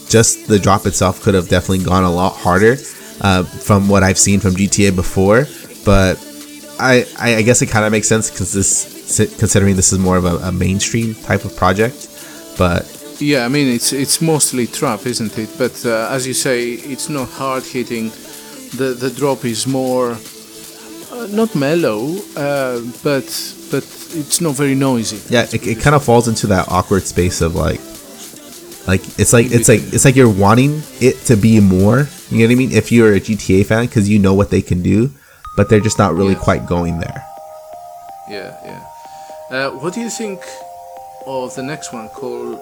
just 0.09 0.47
the 0.47 0.59
drop 0.59 0.87
itself 0.87 1.23
could 1.23 1.35
have 1.35 1.49
definitely 1.49 1.85
gone 1.85 2.05
a 2.05 2.11
lot 2.11 2.31
harder 2.35 2.77
uh, 3.21 3.43
from 3.45 3.89
what 3.89 4.03
I've 4.03 4.19
seen 4.19 4.41
from 4.41 4.55
GTA 4.55 4.95
before. 4.95 5.47
But 5.85 6.17
I, 6.79 7.07
I, 7.19 7.37
I 7.37 7.43
guess 7.43 7.63
it 7.63 7.67
kind 7.67 7.85
of 7.85 7.93
makes 7.93 8.09
sense 8.09 8.31
because 8.31 8.53
this, 8.53 9.37
considering 9.39 9.77
this 9.77 9.93
is 9.93 9.99
more 9.99 10.17
of 10.17 10.25
a, 10.25 10.37
a 10.49 10.53
mainstream 10.53 11.15
type 11.15 11.45
of 11.45 11.57
project. 11.57 12.09
But 12.59 12.85
Yeah, 13.19 13.45
I 13.47 13.49
mean 13.49 13.69
it's 13.75 13.93
it's 13.93 14.21
mostly 14.21 14.67
trap, 14.67 15.07
isn't 15.07 15.39
it? 15.39 15.49
But 15.59 15.85
uh, 15.87 16.09
as 16.11 16.27
you 16.27 16.35
say, 16.35 16.73
it's 16.73 17.09
not 17.09 17.29
hard 17.31 17.65
hitting. 17.65 18.11
The 18.77 18.95
the 18.99 19.11
drop 19.11 19.45
is 19.45 19.67
more 19.67 20.19
uh, 21.13 21.27
not 21.31 21.55
mellow, 21.55 22.17
uh, 22.37 22.81
but 23.03 23.25
but 23.71 23.85
it's 24.15 24.41
not 24.41 24.55
very 24.57 24.75
noisy. 24.75 25.19
yeah, 25.33 25.47
it, 25.53 25.67
it 25.67 25.81
kind 25.81 25.95
of 25.97 26.05
falls 26.05 26.29
into 26.29 26.47
that 26.49 26.69
awkward 26.69 27.03
space 27.05 27.41
of 27.41 27.55
like, 27.55 27.81
like 28.87 29.01
it's 29.19 29.33
like 29.33 29.51
it's 29.51 29.69
like 29.69 29.81
it's 29.95 30.05
like 30.05 30.15
you're 30.17 30.31
wanting 30.33 30.83
it 31.01 31.17
to 31.27 31.37
be 31.37 31.59
more. 31.61 32.09
You 32.31 32.39
know 32.39 32.47
what 32.47 32.53
I 32.53 32.57
mean? 32.57 32.73
If 32.73 32.93
you're 32.93 33.15
a 33.15 33.21
GTA 33.21 33.65
fan, 33.65 33.87
because 33.87 34.09
you 34.11 34.19
know 34.19 34.35
what 34.35 34.51
they 34.51 34.61
can 34.63 34.83
do, 34.83 35.11
but 35.57 35.69
they're 35.71 35.81
just 35.81 35.99
not 35.99 36.13
really 36.15 36.35
Yeah. 36.35 36.41
quite 36.45 36.67
going 36.67 36.99
there. 37.01 37.25
Yeah, 38.29 38.51
yeah. 38.65 38.83
Uh, 39.57 39.71
what 39.79 39.95
do 39.95 40.01
you 40.01 40.11
think 40.11 40.41
of 41.27 41.55
the 41.55 41.63
next 41.63 41.93
one 41.95 42.09
called 42.09 42.59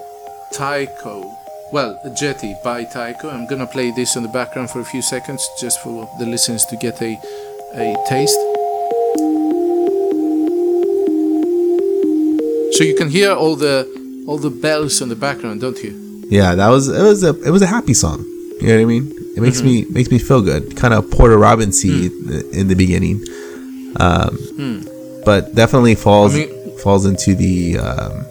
Taiko? 0.57 1.37
Well, 1.73 1.99
Jetty 2.17 2.55
by 2.63 2.85
Taiko. 2.85 3.29
I'm 3.29 3.47
gonna 3.47 3.67
play 3.67 3.91
this 3.91 4.17
on 4.17 4.23
the 4.23 4.29
background 4.29 4.71
for 4.71 4.81
a 4.81 4.85
few 4.85 5.03
seconds, 5.03 5.49
just 5.61 5.83
for 5.83 6.09
the 6.21 6.27
listeners 6.27 6.65
to 6.67 6.77
get 6.77 7.01
a 7.03 7.19
a 7.75 7.97
taste. 8.09 8.39
So 12.77 12.85
you 12.85 12.95
can 12.97 13.09
hear 13.09 13.33
all 13.33 13.57
the 13.57 13.87
all 14.29 14.39
the 14.39 14.51
bells 14.51 15.01
in 15.01 15.09
the 15.09 15.17
background, 15.17 15.61
don't 15.61 15.83
you? 15.83 15.93
Yeah, 16.31 16.55
that 16.55 16.69
was 16.69 16.89
it 16.89 17.03
was 17.03 17.25
a 17.25 17.31
it 17.43 17.51
was 17.51 17.63
a 17.63 17.67
happy 17.67 17.95
song. 17.95 18.25
You 18.61 18.69
know 18.69 18.77
what 18.77 18.83
I 18.83 18.85
mean? 18.85 19.13
It 19.37 19.41
makes 19.41 19.59
mm-hmm. 19.59 19.67
me 19.67 19.87
makes 19.91 20.11
me 20.11 20.19
feel 20.21 20.43
good. 20.43 20.77
Kind 20.77 20.95
of 20.95 21.11
Porter 21.11 21.37
Robinsy 21.37 22.09
mm. 22.09 22.53
in 22.53 22.69
the 22.69 22.75
beginning, 22.77 23.17
um, 23.99 24.39
mm. 24.57 25.25
but 25.25 25.55
definitely 25.57 25.97
falls 25.97 26.35
I 26.35 26.47
mean, 26.47 26.79
falls 26.79 27.07
into 27.07 27.35
the 27.35 27.79
um, 27.79 28.25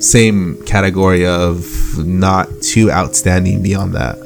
same 0.00 0.62
category 0.64 1.26
of 1.26 1.64
not 1.98 2.48
too 2.62 2.90
outstanding 2.90 3.62
beyond 3.62 3.94
that. 3.94 4.16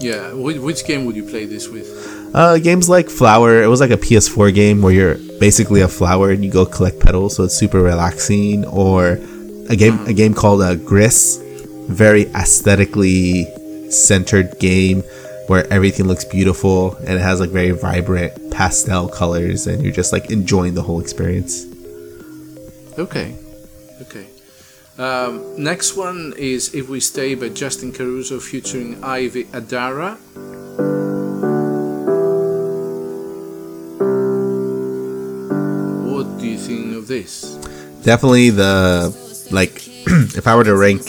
Yeah, 0.00 0.32
which 0.32 0.84
game 0.86 1.04
would 1.04 1.16
you 1.16 1.24
play 1.24 1.44
this 1.44 1.68
with? 1.68 1.88
Uh, 2.34 2.58
games 2.58 2.88
like 2.88 3.10
Flower. 3.10 3.62
It 3.62 3.66
was 3.66 3.80
like 3.80 3.90
a 3.90 3.96
PS4 3.96 4.54
game 4.54 4.82
where 4.82 4.92
you're 4.92 5.16
basically 5.40 5.80
a 5.80 5.88
flower 5.88 6.30
and 6.30 6.44
you 6.44 6.50
go 6.50 6.64
collect 6.64 7.00
petals, 7.00 7.36
so 7.36 7.44
it's 7.44 7.56
super 7.56 7.82
relaxing. 7.82 8.64
Or 8.66 9.18
a 9.68 9.76
game, 9.76 9.98
a 10.06 10.12
game 10.12 10.32
called 10.32 10.62
uh, 10.62 10.76
Gris, 10.76 11.42
very 11.88 12.26
aesthetically 12.28 13.44
centered 13.90 14.58
game 14.58 15.02
where 15.48 15.66
everything 15.72 16.06
looks 16.06 16.24
beautiful 16.24 16.94
and 16.98 17.18
it 17.18 17.20
has 17.20 17.40
like 17.40 17.50
very 17.50 17.72
vibrant 17.72 18.52
pastel 18.52 19.08
colors, 19.08 19.66
and 19.66 19.82
you're 19.82 19.92
just 19.92 20.12
like 20.12 20.30
enjoying 20.30 20.74
the 20.74 20.82
whole 20.82 21.00
experience. 21.00 21.66
Okay, 22.96 23.34
okay. 24.02 24.29
Um, 25.00 25.54
next 25.56 25.96
one 25.96 26.34
is 26.36 26.74
If 26.74 26.90
We 26.90 27.00
Stay 27.00 27.34
by 27.34 27.48
Justin 27.48 27.90
Caruso 27.90 28.38
featuring 28.38 29.02
Ivy 29.02 29.44
Adara. 29.44 30.18
What 36.04 36.38
do 36.38 36.46
you 36.46 36.58
think 36.58 36.96
of 36.96 37.08
this? 37.08 37.54
Definitely 38.02 38.50
the, 38.50 39.48
like, 39.50 39.76
if 40.36 40.46
I 40.46 40.54
were 40.54 40.64
to 40.64 40.76
rank 40.76 41.02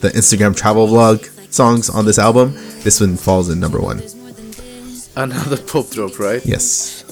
the 0.00 0.10
Instagram 0.14 0.56
travel 0.56 0.88
vlog 0.88 1.28
songs 1.52 1.90
on 1.90 2.06
this 2.06 2.18
album, 2.18 2.54
this 2.84 3.02
one 3.02 3.18
falls 3.18 3.50
in 3.50 3.60
number 3.60 3.82
one. 3.82 4.00
Another 5.14 5.58
pop 5.70 5.90
drop, 5.90 6.18
right? 6.18 6.40
Yes. 6.46 7.04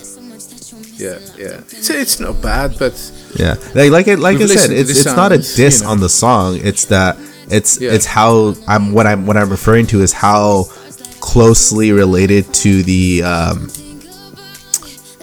Yeah, 0.97 1.19
yeah. 1.37 1.61
It's, 1.69 1.91
it's 1.91 2.19
not 2.19 2.41
bad, 2.41 2.79
but 2.79 2.95
yeah, 3.39 3.55
like 3.75 3.91
like 3.91 4.09
it, 4.09 4.19
like 4.19 4.39
I 4.39 4.47
said, 4.47 4.71
it's 4.71 4.91
it's 4.91 5.03
sounds, 5.03 5.17
not 5.17 5.33
a 5.33 5.39
diss 5.39 5.81
you 5.81 5.85
know. 5.85 5.93
on 5.93 6.01
the 6.01 6.09
song. 6.09 6.59
It's 6.63 6.87
that 6.87 7.19
it's 7.49 7.81
yeah. 7.81 7.93
it's 7.93 8.07
how 8.07 8.55
I'm 8.67 8.93
what 8.93 9.07
I'm 9.07 9.27
what 9.27 9.37
I'm 9.37 9.51
referring 9.51 9.87
to 9.89 10.03
is 10.03 10.13
how 10.13 10.65
closely 11.21 11.93
related 11.93 12.53
to 12.55 12.83
the 12.83 13.23
um, 13.23 13.69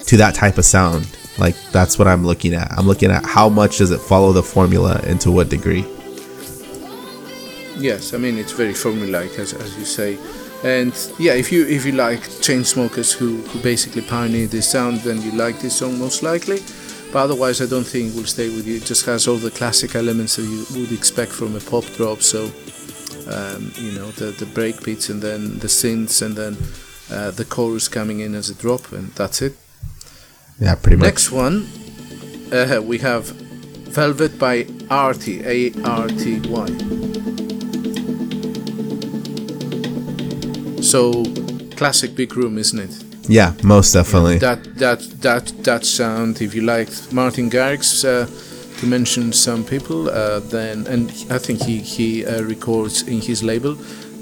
to 0.05 0.17
that 0.17 0.35
type 0.35 0.57
of 0.57 0.65
sound. 0.65 1.07
Like 1.37 1.55
that's 1.71 1.97
what 1.97 2.07
I'm 2.07 2.25
looking 2.25 2.53
at. 2.53 2.71
I'm 2.77 2.85
looking 2.85 3.09
at 3.09 3.25
how 3.25 3.49
much 3.49 3.79
does 3.79 3.91
it 3.91 3.99
follow 3.99 4.31
the 4.31 4.43
formula 4.43 5.01
and 5.05 5.19
to 5.21 5.31
what 5.31 5.49
degree. 5.49 5.85
Yes, 7.77 8.13
I 8.13 8.17
mean 8.17 8.37
it's 8.37 8.51
very 8.51 8.73
formulaic 8.73 9.39
as, 9.39 9.53
as 9.53 9.77
you 9.77 9.85
say, 9.85 10.19
and 10.63 10.93
yeah, 11.17 11.33
if 11.33 11.51
you 11.51 11.65
if 11.65 11.85
you 11.85 11.93
like 11.93 12.19
Chainsmokers 12.19 13.11
who 13.11 13.37
who 13.37 13.59
basically 13.59 14.03
pioneered 14.03 14.51
this 14.51 14.69
sound, 14.69 14.99
then 14.99 15.21
you 15.21 15.31
like 15.31 15.59
this 15.59 15.77
song 15.77 15.99
most 15.99 16.21
likely. 16.23 16.61
But 17.13 17.25
otherwise, 17.25 17.61
I 17.61 17.67
don't 17.67 17.85
think 17.85 18.09
it 18.09 18.15
will 18.15 18.25
stay 18.25 18.49
with 18.49 18.65
you. 18.65 18.77
It 18.77 18.85
just 18.85 19.05
has 19.05 19.27
all 19.27 19.37
the 19.37 19.51
classic 19.51 19.93
elements 19.93 20.35
that 20.35 20.43
you 20.43 20.65
would 20.81 20.91
expect 20.91 21.31
from 21.31 21.55
a 21.55 21.59
pop 21.59 21.85
drop. 21.95 22.23
So, 22.23 22.45
um, 23.27 23.71
you 23.77 23.91
know, 23.91 24.09
the 24.17 24.31
the 24.31 24.47
break 24.47 24.83
beats 24.83 25.09
and 25.09 25.21
then 25.21 25.59
the 25.59 25.67
synths 25.67 26.23
and 26.25 26.35
then 26.35 26.57
uh, 27.11 27.29
the 27.29 27.45
chorus 27.45 27.87
coming 27.87 28.19
in 28.21 28.33
as 28.33 28.49
a 28.49 28.55
drop, 28.55 28.91
and 28.91 29.13
that's 29.13 29.43
it. 29.43 29.55
Yeah, 30.59 30.73
pretty 30.73 30.97
much. 30.97 31.05
Next 31.05 31.31
one, 31.31 31.67
uh, 32.51 32.81
we 32.81 32.97
have 32.97 33.25
Velvet 33.93 34.39
by 34.39 34.65
Arty, 34.89 35.41
A 35.45 35.71
R 35.83 36.07
T 36.07 36.39
Y. 36.49 36.67
So, 40.81 41.23
classic 41.77 42.15
big 42.15 42.35
room, 42.35 42.57
isn't 42.57 42.79
it? 42.79 43.12
Yeah, 43.27 43.53
most 43.63 43.93
definitely. 43.93 44.33
Yeah, 44.33 44.55
that 44.55 44.75
that 44.75 44.99
that 45.21 45.63
that 45.63 45.85
sound. 45.85 46.41
If 46.41 46.53
you 46.53 46.61
like 46.61 46.89
Martin 47.11 47.49
Garrix, 47.49 48.03
uh, 48.03 48.27
to 48.79 48.85
mention 48.87 49.31
some 49.31 49.63
people, 49.63 50.09
uh, 50.09 50.39
then 50.39 50.85
and 50.87 51.09
I 51.29 51.37
think 51.37 51.61
he 51.63 51.79
he 51.79 52.25
uh, 52.25 52.43
records 52.43 53.03
in 53.07 53.21
his 53.21 53.41
label, 53.41 53.75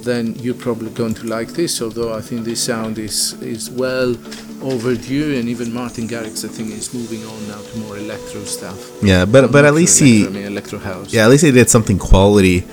then 0.04 0.36
you're 0.36 0.54
probably 0.54 0.92
going 0.92 1.16
to 1.16 1.26
like 1.26 1.50
this. 1.54 1.82
Although 1.82 2.14
I 2.14 2.22
think 2.22 2.46
this 2.46 2.64
sound 2.64 2.98
is 3.00 3.34
is 3.42 3.70
well 3.72 4.16
overdue, 4.62 5.40
and 5.40 5.50
even 5.50 5.74
Martin 5.74 6.08
Garrix, 6.08 6.46
I 6.46 6.50
think, 6.50 6.70
is 6.72 6.94
moving 6.94 7.26
on 7.26 7.48
now 7.48 7.60
to 7.60 7.78
more 7.80 7.98
electro 7.98 8.44
stuff. 8.44 8.78
Yeah, 9.04 9.26
but 9.26 9.52
but 9.52 9.66
at 9.66 9.74
least 9.74 10.00
electro, 10.02 10.32
he 10.32 10.40
I 10.40 10.42
mean, 10.42 10.52
electro 10.54 10.80
house. 10.80 11.12
Yeah, 11.14 11.24
at 11.26 11.32
least 11.32 11.44
he 11.44 11.52
did 11.52 11.70
something 11.70 11.98
quality 11.98 12.64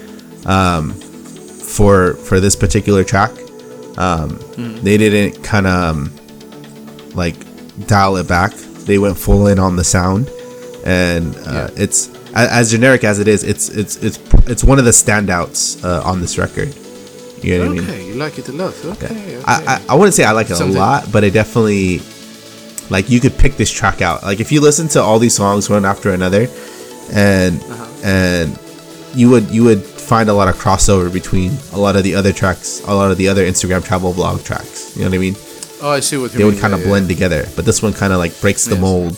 um, 0.44 0.92
for 0.92 2.14
for 2.14 2.38
this 2.40 2.54
particular 2.56 3.02
track. 3.04 3.30
Um, 3.98 4.30
mm. 4.54 4.80
They 4.80 4.96
didn't 4.96 5.42
kind 5.42 5.66
of 5.66 5.96
um, 5.96 7.14
like 7.14 7.36
dial 7.86 8.16
it 8.16 8.28
back. 8.28 8.52
They 8.52 8.98
went 8.98 9.18
full 9.18 9.48
in 9.48 9.58
on 9.58 9.76
the 9.76 9.84
sound, 9.84 10.30
and 10.86 11.36
uh, 11.36 11.40
yeah. 11.52 11.68
it's 11.76 12.08
as, 12.34 12.70
generic 12.70 13.02
as 13.04 13.18
it 13.18 13.28
is. 13.28 13.42
It's 13.42 13.68
it's 13.68 13.96
it's 13.96 14.18
it's 14.46 14.64
one 14.64 14.78
of 14.78 14.84
the 14.84 14.92
standouts 14.92 15.84
uh, 15.84 16.08
on 16.08 16.20
this 16.20 16.38
record. 16.38 16.74
You 17.42 17.58
know 17.58 17.64
okay, 17.64 17.80
what 17.80 17.90
I 17.90 17.96
mean? 17.96 18.06
you 18.06 18.14
like 18.14 18.38
it 18.38 18.48
a 18.48 18.52
lot. 18.52 18.74
Okay, 18.84 19.32
yeah. 19.32 19.38
okay. 19.38 19.44
I, 19.46 19.76
I, 19.76 19.84
I 19.90 19.94
wouldn't 19.96 20.14
say 20.14 20.24
I 20.24 20.32
like 20.32 20.48
it 20.48 20.56
Something. 20.56 20.76
a 20.76 20.80
lot, 20.80 21.10
but 21.12 21.24
it 21.24 21.32
definitely 21.32 22.00
like 22.90 23.10
you 23.10 23.20
could 23.20 23.36
pick 23.36 23.56
this 23.56 23.70
track 23.70 24.00
out. 24.00 24.22
Like 24.22 24.38
if 24.38 24.52
you 24.52 24.60
listen 24.60 24.88
to 24.88 25.02
all 25.02 25.18
these 25.18 25.34
songs 25.34 25.68
one 25.68 25.84
after 25.84 26.12
another, 26.12 26.46
and 27.12 27.60
uh-huh. 27.60 27.86
and 28.04 28.58
you 29.14 29.30
would 29.30 29.50
you 29.50 29.64
would 29.64 29.82
find 29.82 30.28
a 30.28 30.32
lot 30.32 30.48
of 30.48 30.56
crossover 30.56 31.12
between 31.12 31.52
a 31.72 31.78
lot 31.78 31.96
of 31.96 32.02
the 32.04 32.14
other 32.14 32.32
tracks, 32.32 32.80
a 32.86 32.94
lot 32.94 33.10
of 33.10 33.18
the 33.18 33.28
other 33.28 33.44
Instagram 33.44 33.84
travel 33.84 34.12
vlog 34.12 34.44
tracks. 34.44 34.96
You 34.96 35.04
know 35.04 35.10
what 35.10 35.16
I 35.16 35.18
mean? 35.18 35.36
Oh, 35.80 35.90
I 35.90 36.00
see 36.00 36.16
what 36.16 36.32
you 36.32 36.38
they 36.38 36.44
mean. 36.44 36.54
would 36.54 36.60
kind 36.60 36.74
of 36.74 36.82
blend 36.82 37.08
yeah. 37.08 37.14
together, 37.14 37.46
but 37.54 37.64
this 37.64 37.82
one 37.82 37.92
kind 37.92 38.12
of 38.12 38.18
like 38.18 38.38
breaks 38.40 38.64
the 38.64 38.74
yes. 38.74 38.80
mold. 38.80 39.12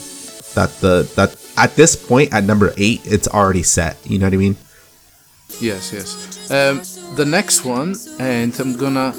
That 0.55 0.69
the 0.81 1.09
that 1.15 1.35
at 1.57 1.75
this 1.75 1.95
point 1.95 2.33
at 2.33 2.43
number 2.43 2.73
eight, 2.77 3.01
it's 3.05 3.27
already 3.27 3.63
set. 3.63 3.97
You 4.05 4.19
know 4.19 4.27
what 4.27 4.33
I 4.33 4.37
mean? 4.37 4.57
Yes, 5.59 5.93
yes. 5.93 6.51
Um, 6.51 6.81
the 7.15 7.25
next 7.25 7.65
one, 7.65 7.95
and 8.19 8.57
I'm 8.59 8.77
gonna 8.77 9.13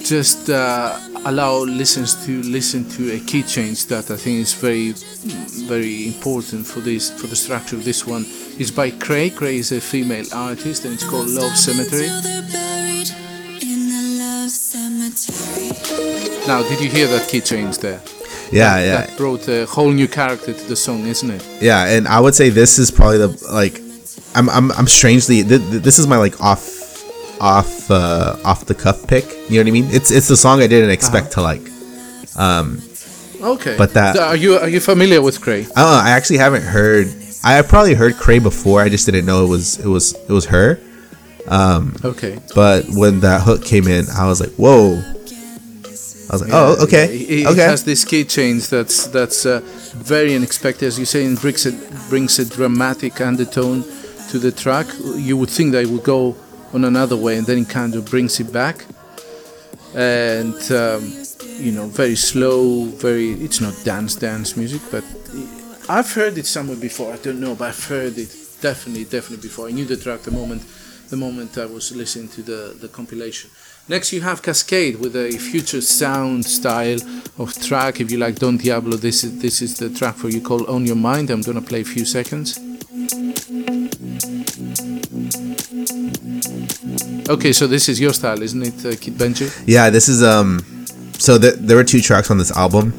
just 0.00 0.50
uh, 0.50 0.98
allow 1.24 1.58
listeners 1.58 2.14
to 2.26 2.42
listen 2.42 2.88
to 2.90 3.12
a 3.14 3.20
key 3.20 3.42
change 3.42 3.86
that 3.86 4.10
I 4.10 4.16
think 4.16 4.40
is 4.40 4.54
very, 4.54 4.92
very 5.66 6.06
important 6.06 6.66
for 6.66 6.80
this 6.80 7.10
for 7.20 7.26
the 7.26 7.36
structure 7.36 7.76
of 7.76 7.84
this 7.84 8.06
one. 8.06 8.24
Is 8.58 8.70
by 8.70 8.90
Cray. 8.90 9.30
Cray 9.30 9.56
is 9.58 9.72
a 9.72 9.80
female 9.80 10.26
artist, 10.34 10.84
and 10.84 10.94
it's 10.94 11.08
called 11.08 11.28
Love 11.28 11.56
Cemetery. 11.56 12.08
Now, 16.46 16.62
did 16.62 16.80
you 16.80 16.90
hear 16.90 17.06
that 17.08 17.28
key 17.28 17.40
change 17.40 17.78
there? 17.78 18.00
Yeah, 18.50 18.76
that, 18.76 18.86
yeah. 18.86 19.06
That 19.06 19.16
brought 19.16 19.46
a 19.48 19.66
whole 19.66 19.90
new 19.90 20.08
character 20.08 20.54
to 20.54 20.64
the 20.68 20.76
song, 20.76 21.06
isn't 21.06 21.30
it? 21.30 21.46
Yeah, 21.60 21.86
and 21.86 22.08
I 22.08 22.18
would 22.20 22.34
say 22.34 22.48
this 22.48 22.78
is 22.78 22.90
probably 22.90 23.18
the 23.18 23.28
like, 23.52 23.80
I'm 24.34 24.48
I'm, 24.48 24.72
I'm 24.72 24.86
strangely 24.86 25.42
th- 25.42 25.60
th- 25.60 25.82
this 25.82 25.98
is 25.98 26.06
my 26.06 26.16
like 26.16 26.40
off 26.40 26.77
off 27.40 27.90
uh, 27.90 28.36
off 28.44 28.64
the 28.66 28.74
cuff 28.74 29.06
pick. 29.06 29.24
You 29.48 29.56
know 29.56 29.58
what 29.58 29.66
I 29.68 29.70
mean? 29.70 29.86
It's 29.90 30.10
it's 30.10 30.28
the 30.28 30.36
song 30.36 30.60
I 30.60 30.66
didn't 30.66 30.90
expect 30.90 31.36
uh-huh. 31.36 31.52
to 31.52 31.60
like. 31.62 32.36
Um, 32.36 32.80
okay. 33.40 33.76
But 33.76 33.94
that 33.94 34.16
are 34.16 34.36
you 34.36 34.56
are 34.56 34.68
you 34.68 34.80
familiar 34.80 35.22
with 35.22 35.40
Cray? 35.40 35.64
Uh, 35.76 36.02
I 36.04 36.10
actually 36.10 36.38
haven't 36.38 36.62
heard. 36.62 37.06
I 37.44 37.62
probably 37.62 37.94
heard 37.94 38.16
Cray 38.16 38.38
before. 38.38 38.80
I 38.82 38.88
just 38.88 39.06
didn't 39.06 39.26
know 39.26 39.44
it 39.44 39.48
was 39.48 39.78
it 39.78 39.88
was 39.88 40.14
it 40.14 40.32
was 40.32 40.46
her. 40.46 40.80
Um, 41.48 41.96
okay. 42.04 42.38
But 42.54 42.84
when 42.90 43.20
that 43.20 43.42
hook 43.42 43.64
came 43.64 43.88
in, 43.88 44.04
I 44.14 44.26
was 44.26 44.40
like, 44.40 44.52
whoa. 44.52 45.02
I 46.30 46.34
was 46.34 46.42
like, 46.42 46.50
yeah, 46.50 46.58
oh, 46.58 46.84
okay, 46.84 47.04
it, 47.16 47.46
okay. 47.46 47.64
It 47.64 47.70
has 47.70 47.84
this 47.84 48.04
key 48.04 48.22
change 48.22 48.68
that's 48.68 49.06
that's 49.06 49.46
uh, 49.46 49.60
very 49.94 50.34
unexpected, 50.34 50.86
as 50.86 50.98
you 50.98 51.06
say, 51.06 51.24
and 51.24 51.40
brings 51.40 51.64
a 51.64 51.72
brings 52.10 52.38
a 52.38 52.44
dramatic 52.44 53.22
undertone 53.22 53.82
to 54.28 54.38
the 54.38 54.52
track. 54.52 54.86
You 55.16 55.38
would 55.38 55.48
think 55.48 55.72
that 55.72 55.84
it 55.84 55.88
would 55.88 56.04
go 56.04 56.36
on 56.72 56.84
another 56.84 57.16
way, 57.16 57.36
and 57.36 57.46
then 57.46 57.58
it 57.58 57.68
kind 57.68 57.94
of 57.94 58.04
brings 58.06 58.40
it 58.40 58.52
back, 58.52 58.84
and 59.94 60.60
um, 60.72 61.12
you 61.58 61.72
know, 61.72 61.86
very 61.86 62.16
slow, 62.16 62.84
very. 62.84 63.32
It's 63.32 63.60
not 63.60 63.74
dance 63.84 64.14
dance 64.14 64.56
music, 64.56 64.82
but 64.90 65.04
I've 65.88 66.12
heard 66.12 66.38
it 66.38 66.46
somewhere 66.46 66.76
before. 66.76 67.12
I 67.12 67.16
don't 67.16 67.40
know, 67.40 67.54
but 67.54 67.68
I've 67.68 67.84
heard 67.86 68.18
it 68.18 68.34
definitely, 68.60 69.04
definitely 69.04 69.42
before. 69.48 69.68
I 69.68 69.72
knew 69.72 69.84
the 69.84 69.96
track 69.96 70.20
the 70.20 70.30
moment 70.30 70.62
the 71.10 71.16
moment 71.16 71.56
I 71.56 71.64
was 71.66 71.94
listening 71.96 72.28
to 72.28 72.42
the, 72.42 72.76
the 72.78 72.88
compilation. 72.88 73.50
Next, 73.88 74.12
you 74.12 74.20
have 74.20 74.42
Kaskade 74.42 74.98
with 74.98 75.16
a 75.16 75.30
future 75.30 75.80
sound 75.80 76.44
style 76.44 76.98
of 77.38 77.54
track. 77.62 78.00
If 78.00 78.10
you 78.10 78.18
like 78.18 78.36
Don 78.36 78.58
Diablo, 78.58 78.98
this 78.98 79.24
is 79.24 79.40
this 79.40 79.62
is 79.62 79.78
the 79.78 79.88
track 79.88 80.16
for 80.16 80.28
you 80.28 80.42
called 80.42 80.66
On 80.68 80.84
Your 80.84 80.96
Mind. 80.96 81.30
I'm 81.30 81.40
gonna 81.40 81.62
play 81.62 81.80
a 81.80 81.84
few 81.84 82.04
seconds. 82.04 82.67
Okay, 87.28 87.52
so 87.52 87.66
this 87.66 87.90
is 87.90 88.00
your 88.00 88.14
style, 88.14 88.40
isn't 88.40 88.62
it, 88.62 88.86
uh, 88.86 88.96
Kid 88.98 89.14
Benji? 89.14 89.64
Yeah, 89.66 89.90
this 89.90 90.08
is 90.08 90.22
um. 90.22 90.60
So 91.18 91.38
th- 91.38 91.54
there 91.56 91.76
were 91.76 91.84
two 91.84 92.00
tracks 92.00 92.30
on 92.30 92.38
this 92.38 92.56
album. 92.56 92.92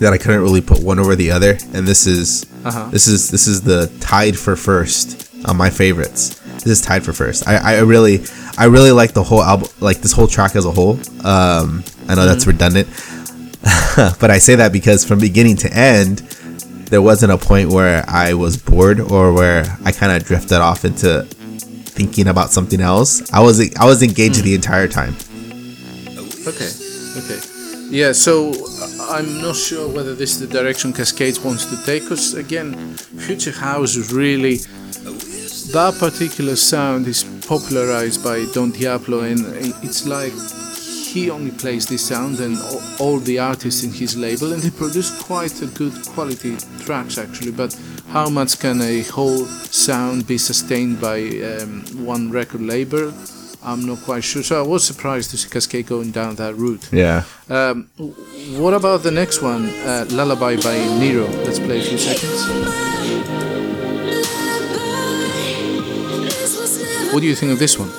that 0.00 0.12
I 0.12 0.18
couldn't 0.18 0.42
really 0.42 0.60
put 0.60 0.82
one 0.82 0.98
over 0.98 1.16
the 1.16 1.30
other, 1.30 1.56
and 1.72 1.88
this 1.88 2.06
is 2.06 2.44
uh-huh. 2.64 2.90
this 2.90 3.06
is 3.06 3.30
this 3.30 3.46
is 3.46 3.62
the 3.62 3.90
tied 4.00 4.38
for 4.38 4.56
first 4.56 5.30
on 5.46 5.56
my 5.56 5.70
favorites. 5.70 6.38
This 6.56 6.66
is 6.66 6.80
tied 6.82 7.02
for 7.02 7.14
first. 7.14 7.48
I, 7.48 7.76
I 7.76 7.80
really 7.80 8.20
I 8.58 8.66
really 8.66 8.92
like 8.92 9.12
the 9.12 9.22
whole 9.22 9.42
album, 9.42 9.68
like 9.80 9.98
this 9.98 10.12
whole 10.12 10.26
track 10.26 10.54
as 10.54 10.66
a 10.66 10.70
whole. 10.70 10.98
Um, 11.24 11.82
I 12.08 12.14
know 12.14 12.22
mm-hmm. 12.22 12.26
that's 12.26 12.46
redundant, 12.46 12.88
but 14.20 14.30
I 14.30 14.36
say 14.36 14.56
that 14.56 14.70
because 14.70 15.02
from 15.02 15.18
beginning 15.18 15.56
to 15.58 15.72
end, 15.72 16.18
there 16.90 17.00
wasn't 17.00 17.32
a 17.32 17.38
point 17.38 17.70
where 17.70 18.04
I 18.06 18.34
was 18.34 18.58
bored 18.58 19.00
or 19.00 19.32
where 19.32 19.64
I 19.82 19.92
kind 19.92 20.12
of 20.12 20.24
drifted 20.24 20.58
off 20.58 20.84
into 20.84 21.26
thinking 21.96 22.28
about 22.28 22.50
something 22.52 22.80
else. 22.80 23.10
I 23.32 23.40
was 23.40 23.56
I 23.76 23.84
was 23.84 24.02
engaged 24.02 24.40
mm. 24.40 24.44
the 24.44 24.54
entire 24.54 24.88
time. 24.88 25.14
Okay. 26.46 26.70
Okay. 27.20 27.40
Yeah. 27.90 28.12
So 28.12 28.52
I'm 29.00 29.40
not 29.40 29.56
sure 29.56 29.88
whether 29.88 30.14
this 30.14 30.30
is 30.34 30.40
the 30.40 30.52
direction 30.58 30.92
Kaskade 30.92 31.44
wants 31.44 31.64
to 31.66 31.76
take. 31.84 32.02
Because 32.02 32.34
again, 32.34 32.94
Future 33.26 33.52
House 33.52 33.96
is 33.96 34.12
really 34.12 34.56
that 35.72 35.96
particular 35.98 36.56
sound 36.56 37.08
is 37.08 37.24
popularized 37.48 38.22
by 38.22 38.46
Don 38.54 38.70
Diablo, 38.70 39.20
and 39.20 39.40
it's 39.82 40.06
like 40.06 40.32
he 41.16 41.30
only 41.30 41.50
plays 41.50 41.86
this 41.86 42.06
sound 42.06 42.40
and 42.40 42.58
all 43.00 43.18
the 43.20 43.38
artists 43.38 43.82
in 43.82 43.90
his 43.90 44.18
label 44.18 44.52
and 44.52 44.62
he 44.62 44.70
produced 44.70 45.18
quite 45.24 45.62
a 45.62 45.66
good 45.66 45.94
quality 46.08 46.54
tracks 46.84 47.16
actually 47.16 47.52
but 47.52 47.72
how 48.08 48.28
much 48.28 48.58
can 48.58 48.80
a 48.80 49.02
whole 49.02 49.44
sound 49.46 50.26
be 50.26 50.38
sustained 50.38 51.00
by 51.00 51.20
um, 51.20 51.82
one 52.04 52.30
record 52.30 52.62
label? 52.62 53.12
I'm 53.62 53.84
not 53.84 53.98
quite 54.04 54.22
sure. 54.22 54.42
So 54.42 54.62
I 54.62 54.66
was 54.66 54.84
surprised 54.84 55.30
to 55.30 55.36
see 55.36 55.48
Kaskade 55.48 55.86
going 55.86 56.12
down 56.12 56.36
that 56.36 56.54
route. 56.54 56.88
Yeah. 56.92 57.24
Um, 57.48 57.88
what 58.60 58.74
about 58.74 59.02
the 59.02 59.10
next 59.10 59.42
one 59.42 59.66
uh, 59.80 60.06
Lullaby 60.10 60.56
by 60.56 60.76
Nero? 61.00 61.26
Let's 61.44 61.58
play 61.58 61.80
a 61.80 61.82
few 61.82 61.98
seconds. 61.98 62.46
What 67.12 67.20
do 67.20 67.26
you 67.26 67.34
think 67.34 67.52
of 67.52 67.58
this 67.58 67.78
one? 67.78 67.90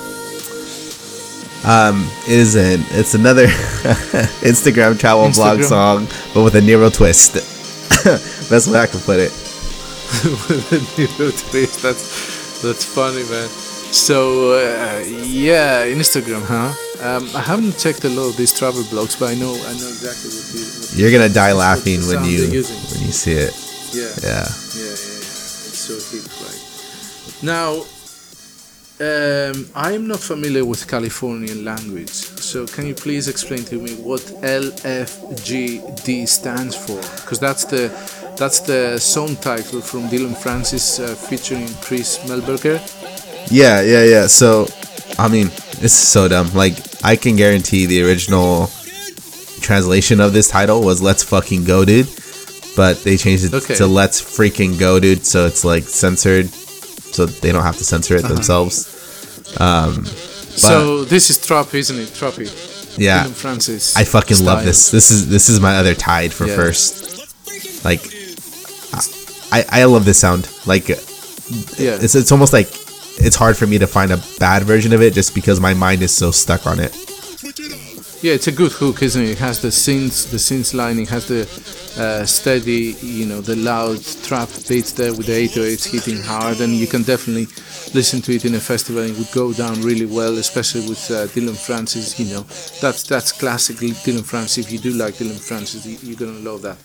Um, 1.66 2.08
is 2.28 2.54
an 2.54 2.80
it's 2.92 3.14
another 3.14 3.46
Instagram 4.46 4.98
travel 4.98 5.24
Instagram. 5.26 5.58
vlog 5.58 5.64
song, 5.64 6.06
but 6.32 6.44
with 6.44 6.54
a 6.54 6.60
Nero 6.62 6.88
twist. 6.88 7.34
Best 8.48 8.68
way 8.68 8.78
I 8.80 8.86
can 8.86 9.00
put 9.00 9.18
it. 9.18 9.47
with 10.24 10.98
Nero 10.98 11.30
twist. 11.30 11.82
That's 11.82 12.62
that's 12.62 12.84
funny, 12.84 13.22
man. 13.30 13.48
So 13.92 14.52
uh, 14.52 15.04
yeah, 15.06 15.86
Instagram, 15.86 16.44
huh? 16.44 16.72
Um, 17.00 17.28
I 17.34 17.40
haven't 17.40 17.78
checked 17.78 18.04
a 18.04 18.08
lot 18.08 18.28
of 18.30 18.36
these 18.36 18.56
travel 18.56 18.82
blogs, 18.82 19.18
but 19.18 19.30
I 19.30 19.34
know 19.34 19.52
I 19.54 19.72
know 19.78 19.88
exactly 19.88 20.30
what, 20.30 20.54
you, 20.54 20.64
what 20.64 20.96
you're 20.96 21.12
gonna 21.12 21.32
die 21.32 21.52
laughing 21.52 22.00
when 22.06 22.24
you 22.24 22.48
when 22.48 23.00
you 23.06 23.12
see 23.12 23.32
it. 23.32 23.54
Yeah. 23.92 24.02
Yeah. 24.22 24.28
Yeah, 24.28 24.84
yeah, 24.84 24.96
yeah. 24.96 25.68
It's 25.68 25.78
so 25.78 25.94
right? 26.44 27.42
Now 27.42 27.84
um, 29.00 29.68
I'm 29.76 30.08
not 30.08 30.18
familiar 30.18 30.64
with 30.64 30.88
Californian 30.88 31.64
language, 31.64 32.10
so 32.10 32.66
can 32.66 32.84
you 32.86 32.94
please 32.94 33.28
explain 33.28 33.62
to 33.66 33.76
me 33.76 33.94
what 33.94 34.20
LFGD 34.42 36.26
stands 36.26 36.74
for? 36.74 36.96
Because 37.22 37.38
that's 37.38 37.64
the 37.64 37.90
that's 38.38 38.60
the 38.60 38.98
song 38.98 39.36
title 39.36 39.80
from 39.80 40.08
Dillon 40.08 40.34
Francis 40.34 41.00
uh, 41.00 41.14
featuring 41.14 41.68
Chris 41.80 42.18
Melberger. 42.28 42.78
Yeah, 43.50 43.82
yeah, 43.82 44.04
yeah. 44.04 44.26
So, 44.26 44.66
I 45.18 45.28
mean, 45.28 45.46
it's 45.82 45.92
so 45.92 46.28
dumb. 46.28 46.52
Like, 46.54 46.74
I 47.04 47.16
can 47.16 47.36
guarantee 47.36 47.86
the 47.86 48.02
original 48.04 48.70
translation 49.60 50.20
of 50.20 50.32
this 50.32 50.48
title 50.48 50.82
was 50.82 51.02
"Let's 51.02 51.22
fucking 51.22 51.64
go, 51.64 51.84
dude," 51.84 52.08
but 52.76 53.02
they 53.04 53.16
changed 53.16 53.44
it 53.44 53.54
okay. 53.54 53.74
to 53.76 53.86
"Let's 53.86 54.20
freaking 54.20 54.78
go, 54.78 55.00
dude." 55.00 55.26
So 55.26 55.46
it's 55.46 55.64
like 55.64 55.84
censored 55.84 56.48
so 56.48 57.26
they 57.26 57.52
don't 57.52 57.64
have 57.64 57.76
to 57.78 57.84
censor 57.84 58.16
it 58.16 58.24
uh-huh. 58.24 58.34
themselves. 58.34 59.58
Um, 59.60 60.04
so 60.04 61.04
this 61.04 61.30
is 61.30 61.38
Trop, 61.44 61.74
isn't 61.74 61.98
it? 61.98 62.14
Troppy. 62.14 62.48
Yeah. 62.96 63.24
Francis. 63.24 63.96
I 63.96 64.04
fucking 64.04 64.36
style. 64.36 64.56
love 64.56 64.64
this. 64.64 64.90
This 64.90 65.10
is 65.10 65.28
this 65.28 65.48
is 65.48 65.60
my 65.60 65.76
other 65.76 65.94
tied 65.94 66.32
for 66.32 66.46
yeah. 66.46 66.56
first. 66.56 67.84
Like, 67.84 68.02
I 69.52 69.64
I 69.70 69.84
love 69.84 70.04
this 70.04 70.18
sound. 70.18 70.48
Like, 70.66 70.88
yeah, 70.88 71.98
it's 72.00 72.14
it's 72.14 72.32
almost 72.32 72.52
like 72.52 72.68
it's 73.18 73.36
hard 73.36 73.56
for 73.56 73.66
me 73.66 73.78
to 73.78 73.86
find 73.86 74.12
a 74.12 74.22
bad 74.38 74.62
version 74.62 74.92
of 74.92 75.02
it 75.02 75.14
just 75.14 75.34
because 75.34 75.60
my 75.60 75.74
mind 75.74 76.02
is 76.02 76.14
so 76.14 76.30
stuck 76.30 76.66
on 76.66 76.78
it. 76.80 76.94
Yeah, 78.20 78.32
it's 78.32 78.48
a 78.48 78.52
good 78.52 78.72
hook, 78.72 79.02
isn't 79.02 79.22
it? 79.22 79.30
It 79.30 79.38
has 79.38 79.62
the 79.62 79.68
synths, 79.68 80.28
the 80.28 80.38
synth 80.38 80.74
line. 80.74 80.98
It 80.98 81.08
has 81.08 81.28
the 81.28 81.42
uh, 82.02 82.24
steady, 82.24 82.96
you 83.00 83.26
know, 83.26 83.40
the 83.40 83.54
loud 83.54 84.02
trap 84.24 84.48
beats 84.68 84.90
there 84.92 85.12
with 85.12 85.26
the 85.26 85.48
808s 85.48 85.86
hitting 85.88 86.20
hard, 86.22 86.60
and 86.60 86.72
you 86.72 86.88
can 86.88 87.04
definitely 87.04 87.46
listen 87.94 88.20
to 88.22 88.34
it 88.34 88.44
in 88.44 88.56
a 88.56 88.60
festival 88.60 89.02
and 89.02 89.12
it 89.12 89.18
would 89.18 89.30
go 89.30 89.52
down 89.52 89.80
really 89.82 90.06
well, 90.06 90.36
especially 90.38 90.88
with 90.88 91.10
uh, 91.12 91.26
Dillon 91.28 91.54
Francis. 91.54 92.18
You 92.18 92.34
know, 92.34 92.42
that's 92.80 93.04
that's 93.04 93.30
classically 93.30 93.92
Dillon 94.04 94.24
Francis. 94.24 94.66
If 94.66 94.72
you 94.72 94.78
do 94.80 94.98
like 94.98 95.16
Dillon 95.18 95.38
Francis, 95.38 95.86
you're 96.02 96.18
gonna 96.18 96.40
love 96.40 96.62
that. 96.62 96.78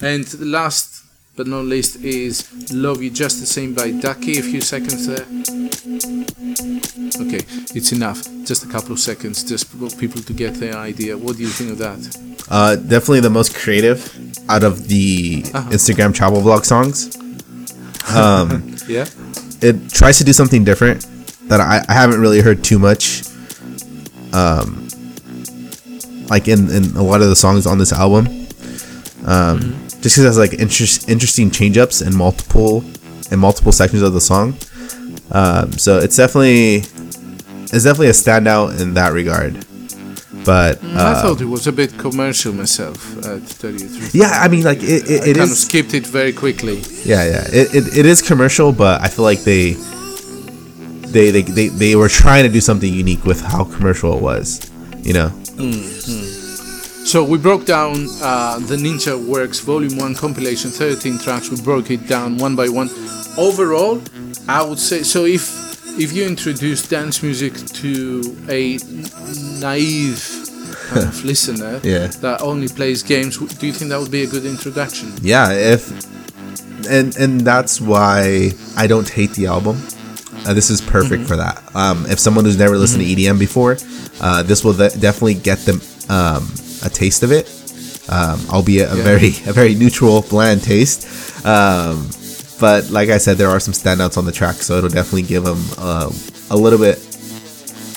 And 0.00 0.24
the 0.24 0.46
last 0.46 1.02
but 1.38 1.46
not 1.46 1.64
least 1.64 2.02
is 2.02 2.72
Love 2.72 3.00
You 3.00 3.10
Just 3.10 3.38
the 3.38 3.46
Same 3.46 3.72
by 3.72 3.92
Ducky. 3.92 4.38
A 4.38 4.42
few 4.42 4.60
seconds 4.60 5.06
there. 5.06 5.24
Okay, 7.24 7.46
it's 7.76 7.92
enough. 7.92 8.24
Just 8.44 8.64
a 8.64 8.68
couple 8.68 8.90
of 8.90 8.98
seconds, 8.98 9.44
just 9.44 9.68
for 9.68 9.88
people 9.98 10.20
to 10.20 10.32
get 10.32 10.54
their 10.54 10.74
idea. 10.74 11.16
What 11.16 11.36
do 11.36 11.42
you 11.42 11.48
think 11.48 11.70
of 11.70 11.78
that? 11.78 12.44
Uh, 12.50 12.74
definitely 12.74 13.20
the 13.20 13.30
most 13.30 13.54
creative 13.54 14.00
out 14.50 14.64
of 14.64 14.88
the 14.88 15.44
uh-huh. 15.54 15.70
Instagram 15.70 16.12
travel 16.12 16.42
vlog 16.42 16.64
songs. 16.64 17.16
Um, 18.12 18.74
yeah. 18.88 19.06
It 19.62 19.90
tries 19.90 20.18
to 20.18 20.24
do 20.24 20.32
something 20.32 20.64
different 20.64 21.06
that 21.48 21.60
I, 21.60 21.84
I 21.88 21.92
haven't 21.92 22.20
really 22.20 22.40
heard 22.40 22.64
too 22.64 22.80
much. 22.80 23.22
Um, 24.32 24.88
like 26.28 26.48
in, 26.48 26.68
in 26.68 26.96
a 26.96 27.02
lot 27.02 27.22
of 27.22 27.28
the 27.28 27.36
songs 27.36 27.64
on 27.64 27.78
this 27.78 27.92
album. 27.92 28.26
Um, 29.24 29.60
mm-hmm 29.60 29.87
just 30.00 30.16
because 30.16 30.24
it 30.24 30.26
has 30.26 30.38
like 30.38 30.54
interest, 30.54 31.08
interesting 31.08 31.50
change 31.50 31.76
ups 31.76 32.00
in 32.00 32.16
multiple 32.16 32.84
in 33.30 33.38
multiple 33.38 33.72
sections 33.72 34.02
of 34.02 34.12
the 34.12 34.20
song. 34.20 34.56
Um, 35.30 35.72
so 35.72 35.98
it's 35.98 36.16
definitely 36.16 36.76
it's 37.70 37.84
definitely 37.84 38.08
a 38.08 38.12
standout 38.12 38.80
in 38.80 38.94
that 38.94 39.12
regard. 39.12 39.64
But 40.44 40.82
uh, 40.82 41.14
I 41.16 41.22
thought 41.22 41.40
it 41.40 41.46
was 41.46 41.66
a 41.66 41.72
bit 41.72 41.98
commercial 41.98 42.54
myself. 42.54 43.18
Uh, 43.18 43.40
to 43.40 43.58
tell 43.58 43.70
you 43.70 43.78
the 43.78 43.98
truth. 43.98 44.14
Yeah, 44.14 44.30
I 44.30 44.48
mean, 44.48 44.64
like 44.64 44.78
it, 44.82 45.04
it, 45.10 45.28
it 45.28 45.36
kind 45.36 45.50
is, 45.50 45.52
of 45.52 45.58
skipped 45.58 45.92
it 45.94 46.06
very 46.06 46.32
quickly. 46.32 46.78
Yeah, 47.04 47.24
yeah, 47.24 47.44
it, 47.48 47.74
it, 47.74 47.98
it 47.98 48.06
is 48.06 48.22
commercial, 48.22 48.72
but 48.72 49.02
I 49.02 49.08
feel 49.08 49.24
like 49.24 49.40
they, 49.40 49.72
they 51.12 51.30
they, 51.30 51.42
they 51.42 51.68
they 51.68 51.96
were 51.96 52.08
trying 52.08 52.44
to 52.44 52.48
do 52.48 52.60
something 52.60 52.90
unique 52.90 53.24
with 53.24 53.42
how 53.42 53.64
commercial 53.64 54.16
it 54.16 54.22
was. 54.22 54.70
You 55.02 55.12
know. 55.12 55.28
Mm-hmm. 55.28 56.37
So 57.08 57.24
we 57.24 57.38
broke 57.38 57.64
down 57.64 58.06
uh, 58.20 58.58
the 58.58 58.76
Ninjawerks 58.76 59.64
Volume 59.64 59.96
1 59.96 60.14
compilation, 60.14 60.70
13 60.70 61.18
tracks. 61.18 61.48
We 61.48 61.58
broke 61.62 61.90
it 61.90 62.06
down 62.06 62.36
one 62.36 62.54
by 62.54 62.68
one. 62.68 62.90
Overall, 63.38 64.02
I 64.46 64.62
would 64.62 64.78
say 64.78 65.02
so. 65.04 65.24
If 65.24 65.48
if 65.98 66.12
you 66.12 66.26
introduce 66.26 66.86
dance 66.86 67.22
music 67.22 67.54
to 67.54 68.36
a 68.50 68.76
naive 69.58 70.20
kind 70.88 71.08
of 71.08 71.24
listener 71.30 71.80
yeah. 71.82 72.08
that 72.20 72.42
only 72.42 72.68
plays 72.68 73.02
games, 73.02 73.38
do 73.38 73.66
you 73.66 73.72
think 73.72 73.88
that 73.88 73.98
would 73.98 74.10
be 74.10 74.24
a 74.24 74.26
good 74.26 74.44
introduction? 74.44 75.10
Yeah, 75.22 75.50
if 75.52 75.88
and 76.90 77.16
and 77.16 77.40
that's 77.40 77.80
why 77.80 78.50
I 78.76 78.86
don't 78.86 79.08
hate 79.08 79.32
the 79.32 79.46
album. 79.46 79.80
Uh, 80.44 80.52
this 80.52 80.68
is 80.68 80.82
perfect 80.82 81.22
mm-hmm. 81.22 81.24
for 81.24 81.36
that. 81.36 81.74
Um, 81.74 82.04
if 82.04 82.18
someone 82.18 82.44
who's 82.44 82.58
never 82.58 82.76
listened 82.76 83.02
mm-hmm. 83.02 83.16
to 83.16 83.22
EDM 83.22 83.38
before, 83.38 83.78
uh, 84.20 84.42
this 84.42 84.62
will 84.62 84.74
th- 84.74 85.00
definitely 85.00 85.34
get 85.34 85.60
them 85.60 85.80
um, 86.10 86.46
a 86.82 86.90
taste 86.90 87.22
of 87.22 87.32
it, 87.32 87.48
um, 88.08 88.40
albeit 88.50 88.92
a 88.92 88.96
yeah. 88.96 89.02
very 89.02 89.28
a 89.46 89.52
very 89.52 89.74
neutral, 89.74 90.22
bland 90.22 90.62
taste. 90.62 91.06
Um, 91.44 92.10
but 92.60 92.90
like 92.90 93.08
I 93.08 93.18
said, 93.18 93.36
there 93.36 93.48
are 93.48 93.60
some 93.60 93.74
standouts 93.74 94.18
on 94.18 94.24
the 94.24 94.32
track, 94.32 94.56
so 94.56 94.78
it'll 94.78 94.90
definitely 94.90 95.22
give 95.22 95.44
them 95.44 95.62
uh, 95.78 96.10
a 96.50 96.56
little 96.56 96.78
bit 96.78 96.98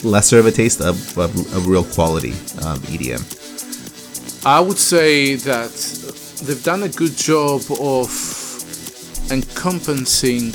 lesser 0.04 0.40
of 0.40 0.46
a 0.46 0.52
taste 0.52 0.82
of, 0.82 1.18
of, 1.18 1.36
of 1.56 1.68
real 1.68 1.84
quality 1.84 2.32
um, 2.64 2.80
EDM. 2.90 3.22
I 4.46 4.60
would 4.60 4.78
say 4.78 5.36
that 5.36 5.72
they've 6.44 6.64
done 6.64 6.84
a 6.84 6.90
good 6.90 7.16
job 7.16 7.62
of 7.80 8.10
encompassing 9.32 10.54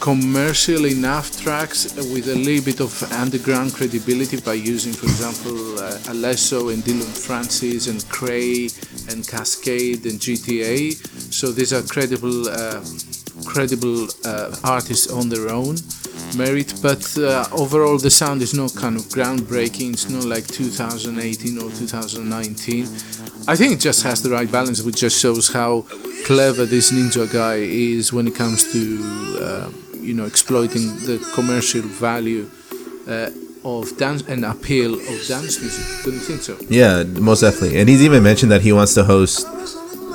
commercial 0.00 0.86
enough 0.86 1.30
tracks 1.42 1.94
with 1.94 2.28
a 2.28 2.34
little 2.34 2.64
bit 2.64 2.80
of 2.80 2.90
underground 3.12 3.74
credibility 3.74 4.40
by 4.40 4.54
using, 4.54 4.94
for 4.94 5.04
example, 5.04 5.78
uh, 5.78 5.92
Alesso 6.12 6.72
and 6.72 6.82
Dillon 6.82 7.02
Francis 7.02 7.86
and 7.86 8.08
Cray 8.08 8.64
and 9.10 9.22
Kaskade 9.22 10.04
and 10.08 10.18
GTA. 10.18 10.94
So 11.32 11.52
these 11.52 11.74
are 11.74 11.82
credible, 11.82 12.48
uh, 12.48 12.82
credible 13.44 14.08
uh, 14.24 14.56
artists 14.64 15.12
on 15.12 15.28
their 15.28 15.50
own 15.50 15.76
merit. 16.34 16.72
But 16.82 17.04
uh, 17.18 17.44
overall, 17.52 17.98
the 17.98 18.10
sound 18.10 18.40
is 18.40 18.54
not 18.54 18.74
kind 18.74 18.96
of 18.96 19.02
groundbreaking. 19.02 19.92
It's 19.92 20.08
not 20.08 20.24
like 20.24 20.46
2018 20.46 21.58
or 21.58 21.70
2019. 21.70 22.84
I 23.46 23.56
think 23.56 23.74
it 23.74 23.80
just 23.80 24.02
has 24.04 24.22
the 24.22 24.30
right 24.30 24.50
balance, 24.50 24.82
which 24.82 25.00
just 25.00 25.20
shows 25.20 25.52
how 25.52 25.82
clever 26.24 26.64
this 26.64 26.90
ninja 26.90 27.30
guy 27.30 27.56
is 27.56 28.12
when 28.12 28.26
it 28.28 28.34
comes 28.34 28.72
to 28.72 29.38
uh, 29.42 29.70
you 30.00 30.14
know 30.14 30.24
exploiting 30.24 30.82
the 31.06 31.18
commercial 31.34 31.82
value 31.82 32.48
uh, 33.08 33.30
of 33.64 33.96
dance 33.98 34.22
and 34.22 34.44
appeal 34.44 34.94
of 34.94 35.26
dance 35.28 35.60
music. 35.60 36.04
Don't 36.04 36.14
you 36.14 36.20
think 36.20 36.40
so? 36.40 36.56
Yeah, 36.68 37.02
most 37.04 37.40
definitely. 37.40 37.78
And 37.78 37.88
he's 37.88 38.02
even 38.02 38.22
mentioned 38.22 38.50
that 38.52 38.62
he 38.62 38.72
wants 38.72 38.94
to 38.94 39.04
host, 39.04 39.46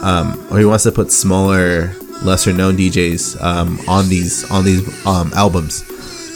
um, 0.02 0.48
or 0.52 0.60
he 0.60 0.66
wants 0.66 0.84
to 0.84 0.92
put 0.92 1.12
smaller, 1.12 1.94
lesser 2.24 2.54
known 2.54 2.76
DJs 2.78 3.42
um, 3.42 3.80
on 3.88 4.10
these 4.10 4.50
on 4.52 4.64
these 4.66 5.06
um, 5.06 5.32
albums. 5.36 5.86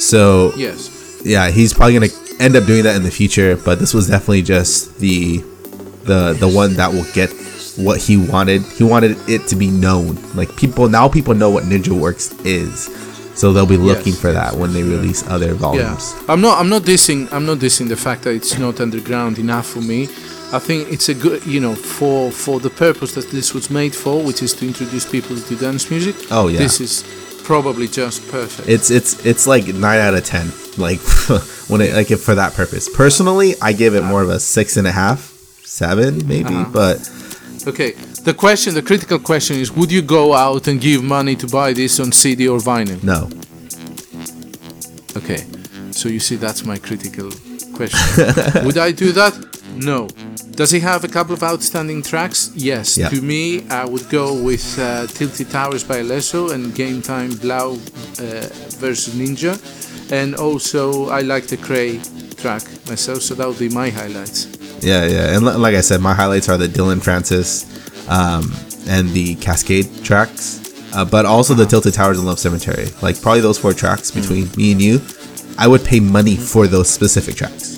So 0.04 0.54
yes, 0.56 1.22
yeah, 1.26 1.50
he's 1.50 1.74
probably 1.74 1.94
gonna 1.96 2.14
end 2.40 2.56
up 2.56 2.66
doing 2.66 2.84
that 2.84 2.96
in 2.96 3.04
the 3.04 3.12
future. 3.12 3.56
But 3.58 3.80
this 3.80 3.94
was 3.94 4.08
definitely 4.08 4.44
just 4.44 5.00
the 5.00 5.38
the 6.04 6.36
the 6.40 6.48
one 6.48 6.76
that 6.76 6.92
will 6.92 7.12
get 7.14 7.30
what 7.78 8.00
he 8.00 8.18
wanted. 8.18 8.62
He 8.64 8.84
wanted 8.84 9.18
it 9.30 9.48
to 9.48 9.56
be 9.56 9.70
known. 9.70 10.18
Like 10.36 10.56
people 10.56 10.90
now, 10.90 11.08
people 11.08 11.34
know 11.34 11.50
what 11.50 11.64
Ninjawerks 11.64 12.46
is 12.46 13.09
so 13.40 13.54
they'll 13.54 13.66
be 13.66 13.78
looking 13.78 14.12
yes, 14.12 14.22
for 14.22 14.34
that 14.34 14.54
when 14.54 14.74
they 14.74 14.84
release 14.84 15.26
other 15.30 15.54
volumes. 15.54 16.14
Yeah. 16.14 16.34
I'm 16.34 16.42
not 16.42 16.60
I'm 16.60 16.68
not 16.68 16.82
dissing 16.82 17.32
I'm 17.32 17.46
not 17.46 17.60
dissing 17.60 17.88
the 17.88 17.96
fact 17.96 18.24
that 18.24 18.34
it's 18.34 18.58
not 18.58 18.82
underground 18.82 19.40
enough 19.40 19.66
for 19.66 19.80
me. 19.80 20.04
I 20.52 20.60
think 20.60 20.92
it's 20.92 21.08
a 21.08 21.14
good 21.14 21.46
you 21.46 21.62
know 21.62 21.74
for 21.74 22.32
for 22.32 22.60
the 22.60 22.70
purpose 22.70 23.14
that 23.14 23.30
this 23.32 23.54
was 23.54 23.70
made 23.70 23.96
for, 23.96 24.22
which 24.22 24.44
is 24.44 24.52
to 24.56 24.68
introduce 24.68 25.10
people 25.10 25.38
to 25.38 25.56
dance 25.56 25.90
music. 25.90 26.18
Oh 26.32 26.50
yeah. 26.50 26.60
This 26.60 26.82
is 26.82 27.04
probably 27.46 27.88
just 27.88 28.28
perfect. 28.30 28.68
It's 28.68 28.92
it's 28.92 29.26
it's 29.26 29.48
like 29.48 29.68
nine 29.68 30.00
out 30.00 30.16
of 30.16 30.26
ten. 30.26 30.52
Like 30.78 31.00
when 31.70 31.80
it 31.80 31.94
like 31.94 32.10
for 32.20 32.36
that 32.36 32.54
purpose. 32.56 32.90
Personally, 32.94 33.56
I 33.62 33.72
give 33.72 33.96
it 33.96 34.04
more 34.04 34.22
of 34.22 34.30
a 34.30 34.40
six 34.42 34.76
and 34.76 34.86
a 34.86 34.92
half, 34.92 35.20
seven 35.64 36.28
maybe, 36.28 36.54
uh-huh. 36.54 36.72
but. 36.74 37.10
Okay, 37.68 37.92
the 38.24 38.34
question, 38.34 38.74
the 38.74 38.82
critical 38.82 39.20
question 39.20 39.58
is: 39.58 39.72
Would 39.72 39.92
you 39.92 40.02
go 40.02 40.34
out 40.34 40.68
and 40.68 40.80
give 40.80 41.04
money 41.04 41.36
to 41.36 41.48
buy 41.48 41.74
this 41.74 42.00
on 42.00 42.12
CD 42.12 42.48
or 42.48 42.60
vinyl? 42.60 43.02
No. 43.04 43.30
Okay, 45.18 45.46
so 45.92 46.10
you 46.10 46.20
see, 46.20 46.36
that's 46.36 46.64
my 46.66 46.78
critical 46.78 47.30
question. 47.74 48.64
Would 48.66 48.78
I 48.78 48.92
do 48.92 49.12
that? 49.12 49.34
No. 49.76 50.08
Does 50.52 50.72
he 50.72 50.80
have 50.82 51.04
a 51.04 51.08
couple 51.08 51.34
of 51.34 51.42
outstanding 51.42 52.02
tracks? 52.02 52.52
Yes. 52.54 52.98
Yeah. 52.98 53.10
To 53.10 53.22
me, 53.22 53.66
I 53.70 53.86
would 53.86 54.10
go 54.10 54.34
with 54.34 54.78
uh, 54.78 55.08
Tilted 55.08 55.50
Towers 55.50 55.86
by 55.86 56.02
Alesso 56.02 56.52
and 56.52 56.76
Game 56.76 57.02
Time 57.02 57.32
Blau 57.38 57.72
uh, 57.72 57.76
versus 58.84 59.16
Ninja. 59.16 59.56
And 60.12 60.36
also, 60.36 61.10
I 61.10 61.22
like 61.22 61.48
the 61.48 61.56
Cray 61.58 62.02
track 62.36 62.64
myself, 62.88 63.22
so 63.22 63.36
that 63.36 63.48
would 63.48 63.60
be 63.60 63.70
my 63.70 63.90
highlights. 63.90 64.59
Yeah, 64.82 65.06
yeah. 65.06 65.36
And 65.36 65.46
like 65.46 65.76
I 65.76 65.82
said, 65.82 66.02
my 66.02 66.14
highlights 66.14 66.50
are 66.50 66.58
the 66.58 66.68
Dillon 66.68 67.00
Francis 67.00 67.66
um, 68.10 68.54
and 68.88 69.10
the 69.10 69.36
Kaskade 69.36 70.04
tracks, 70.04 70.60
uh, 70.94 71.06
but 71.06 71.26
also 71.26 71.54
the 71.54 71.66
Tilted 71.66 71.94
Towers 71.94 72.18
and 72.18 72.28
Love 72.28 72.40
Cemetery. 72.40 72.88
Like 73.02 73.22
probably 73.22 73.42
those 73.42 73.58
four 73.58 73.74
tracks 73.74 74.12
between 74.12 74.46
mm. 74.46 74.58
me 74.58 74.72
and 74.72 74.82
you, 74.82 75.02
I 75.58 75.68
would 75.68 75.84
pay 75.84 76.00
money 76.00 76.36
for 76.36 76.68
those 76.68 76.90
specific 76.90 77.36
tracks. 77.36 77.78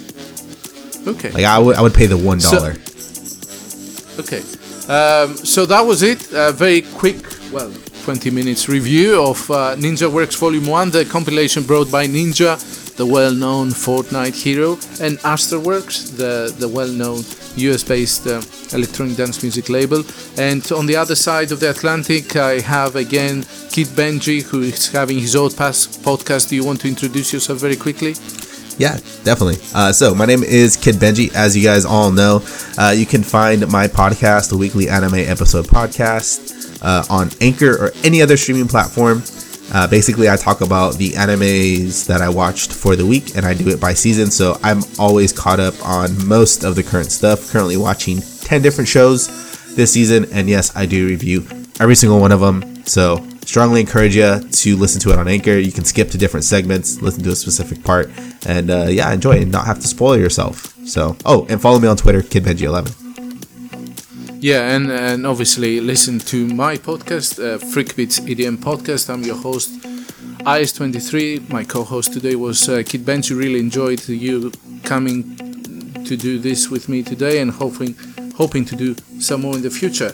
Okay. 1.07 1.31
Like 1.31 1.45
I 1.45 1.57
would, 1.57 1.75
I 1.75 1.81
would 1.81 1.93
pay 1.93 2.05
the 2.05 2.17
one 2.17 2.39
dollar. 2.39 2.75
So, 2.75 4.21
okay. 4.21 4.41
Um, 4.87 5.35
so 5.37 5.65
that 5.65 5.81
was 5.81 6.03
it. 6.03 6.31
A 6.33 6.51
very 6.51 6.81
quick, 6.81 7.17
well, 7.51 7.73
20 8.03 8.29
minutes 8.31 8.67
review 8.67 9.23
of 9.23 9.49
uh, 9.49 9.75
Ninjawerks 9.75 10.37
Volume 10.37 10.65
1, 10.67 10.91
the 10.91 11.05
compilation 11.05 11.63
brought 11.63 11.91
by 11.91 12.05
Ninja 12.07 12.59
the 12.97 13.05
well-known 13.05 13.69
Fortnite 13.69 14.41
hero, 14.41 14.73
and 14.99 15.17
Astralwerks, 15.19 16.15
the, 16.17 16.53
the 16.59 16.67
well-known 16.67 17.23
US-based 17.55 18.27
uh, 18.27 18.41
electronic 18.73 19.17
dance 19.17 19.41
music 19.43 19.69
label. 19.69 20.03
And 20.37 20.69
on 20.71 20.85
the 20.85 20.95
other 20.95 21.15
side 21.15 21.51
of 21.51 21.59
the 21.59 21.69
Atlantic, 21.69 22.35
I 22.35 22.59
have 22.59 22.95
again 22.95 23.43
Kid 23.69 23.87
Benji, 23.87 24.43
who 24.43 24.61
is 24.61 24.91
having 24.91 25.19
his 25.19 25.35
own 25.35 25.49
podcast. 25.49 26.49
Do 26.49 26.55
you 26.55 26.65
want 26.65 26.81
to 26.81 26.87
introduce 26.87 27.33
yourself 27.33 27.59
very 27.59 27.75
quickly? 27.75 28.15
Yeah, 28.77 28.97
definitely. 29.23 29.57
Uh, 29.75 29.91
so, 29.91 30.15
my 30.15 30.25
name 30.25 30.43
is 30.43 30.75
Kid 30.75 30.95
Benji. 30.95 31.33
As 31.35 31.55
you 31.55 31.63
guys 31.63 31.85
all 31.85 32.11
know, 32.11 32.41
uh, 32.77 32.93
you 32.95 33.05
can 33.05 33.21
find 33.21 33.67
my 33.69 33.87
podcast, 33.87 34.49
the 34.49 34.57
weekly 34.57 34.89
anime 34.89 35.15
episode 35.15 35.65
podcast, 35.65 36.79
uh, 36.81 37.03
on 37.09 37.29
Anchor 37.41 37.73
or 37.73 37.91
any 38.03 38.21
other 38.21 38.37
streaming 38.37 38.67
platform. 38.67 39.21
Uh, 39.73 39.87
basically, 39.87 40.29
I 40.29 40.35
talk 40.35 40.61
about 40.61 40.95
the 40.95 41.11
animes 41.11 42.05
that 42.07 42.21
I 42.21 42.29
watched 42.29 42.73
for 42.73 42.95
the 42.95 43.05
week, 43.05 43.35
and 43.35 43.45
I 43.45 43.53
do 43.53 43.69
it 43.69 43.79
by 43.79 43.93
season. 43.93 44.29
So 44.29 44.59
I'm 44.63 44.81
always 44.99 45.31
caught 45.31 45.59
up 45.59 45.73
on 45.85 46.27
most 46.27 46.63
of 46.63 46.75
the 46.75 46.83
current 46.83 47.11
stuff. 47.11 47.51
Currently 47.51 47.77
watching 47.77 48.21
10 48.21 48.61
different 48.61 48.87
shows 48.89 49.27
this 49.75 49.93
season, 49.93 50.25
and 50.33 50.49
yes, 50.49 50.75
I 50.75 50.85
do 50.85 51.07
review 51.07 51.47
every 51.79 51.95
single 51.95 52.19
one 52.19 52.31
of 52.31 52.41
them. 52.41 52.85
So 52.85 53.25
strongly 53.45 53.81
encourage 53.81 54.15
you 54.15 54.39
to 54.39 54.75
listen 54.75 54.99
to 55.01 55.11
it 55.11 55.19
on 55.19 55.27
Anchor. 55.27 55.57
You 55.57 55.71
can 55.71 55.85
skip 55.85 56.09
to 56.11 56.17
different 56.17 56.43
segments, 56.43 57.01
listen 57.01 57.23
to 57.23 57.31
a 57.31 57.35
specific 57.35 57.83
part, 57.83 58.09
and 58.45 58.69
uh, 58.69 58.87
yeah, 58.89 59.11
enjoy 59.11 59.41
and 59.41 59.51
not 59.51 59.65
have 59.65 59.79
to 59.79 59.87
spoil 59.87 60.17
yourself. 60.17 60.75
So, 60.85 61.15
oh, 61.25 61.45
and 61.49 61.61
follow 61.61 61.79
me 61.79 61.87
on 61.87 61.95
Twitter, 61.95 62.21
KidBenji11. 62.21 63.00
Yeah, 64.41 64.75
and, 64.75 64.91
and 64.91 65.27
obviously 65.27 65.79
listen 65.79 66.17
to 66.17 66.47
my 66.47 66.75
podcast, 66.75 67.37
uh, 67.37 67.59
Freakbeats 67.59 68.19
EDM 68.21 68.57
Podcast. 68.57 69.07
I'm 69.13 69.21
your 69.21 69.35
host, 69.35 69.69
IS23. 70.39 71.47
My 71.47 71.63
co 71.63 71.83
host 71.83 72.11
today 72.11 72.35
was 72.35 72.67
uh, 72.67 72.81
Kid 72.83 73.05
Benji. 73.05 73.37
Really 73.37 73.59
enjoyed 73.59 74.01
you 74.09 74.51
coming 74.83 75.35
to 76.05 76.17
do 76.17 76.39
this 76.39 76.71
with 76.71 76.89
me 76.89 77.03
today 77.03 77.39
and 77.39 77.51
hoping, 77.51 77.95
hoping 78.35 78.65
to 78.65 78.75
do 78.75 78.95
some 79.19 79.41
more 79.41 79.55
in 79.55 79.61
the 79.61 79.69
future. 79.69 80.11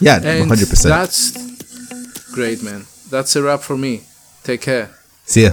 Yeah, 0.00 0.16
and 0.16 0.50
100%. 0.50 0.82
That's 0.82 2.32
great, 2.34 2.64
man. 2.64 2.86
That's 3.08 3.36
a 3.36 3.42
wrap 3.42 3.60
for 3.60 3.76
me. 3.76 4.02
Take 4.42 4.62
care. 4.62 4.90
See 5.26 5.44
ya. 5.44 5.52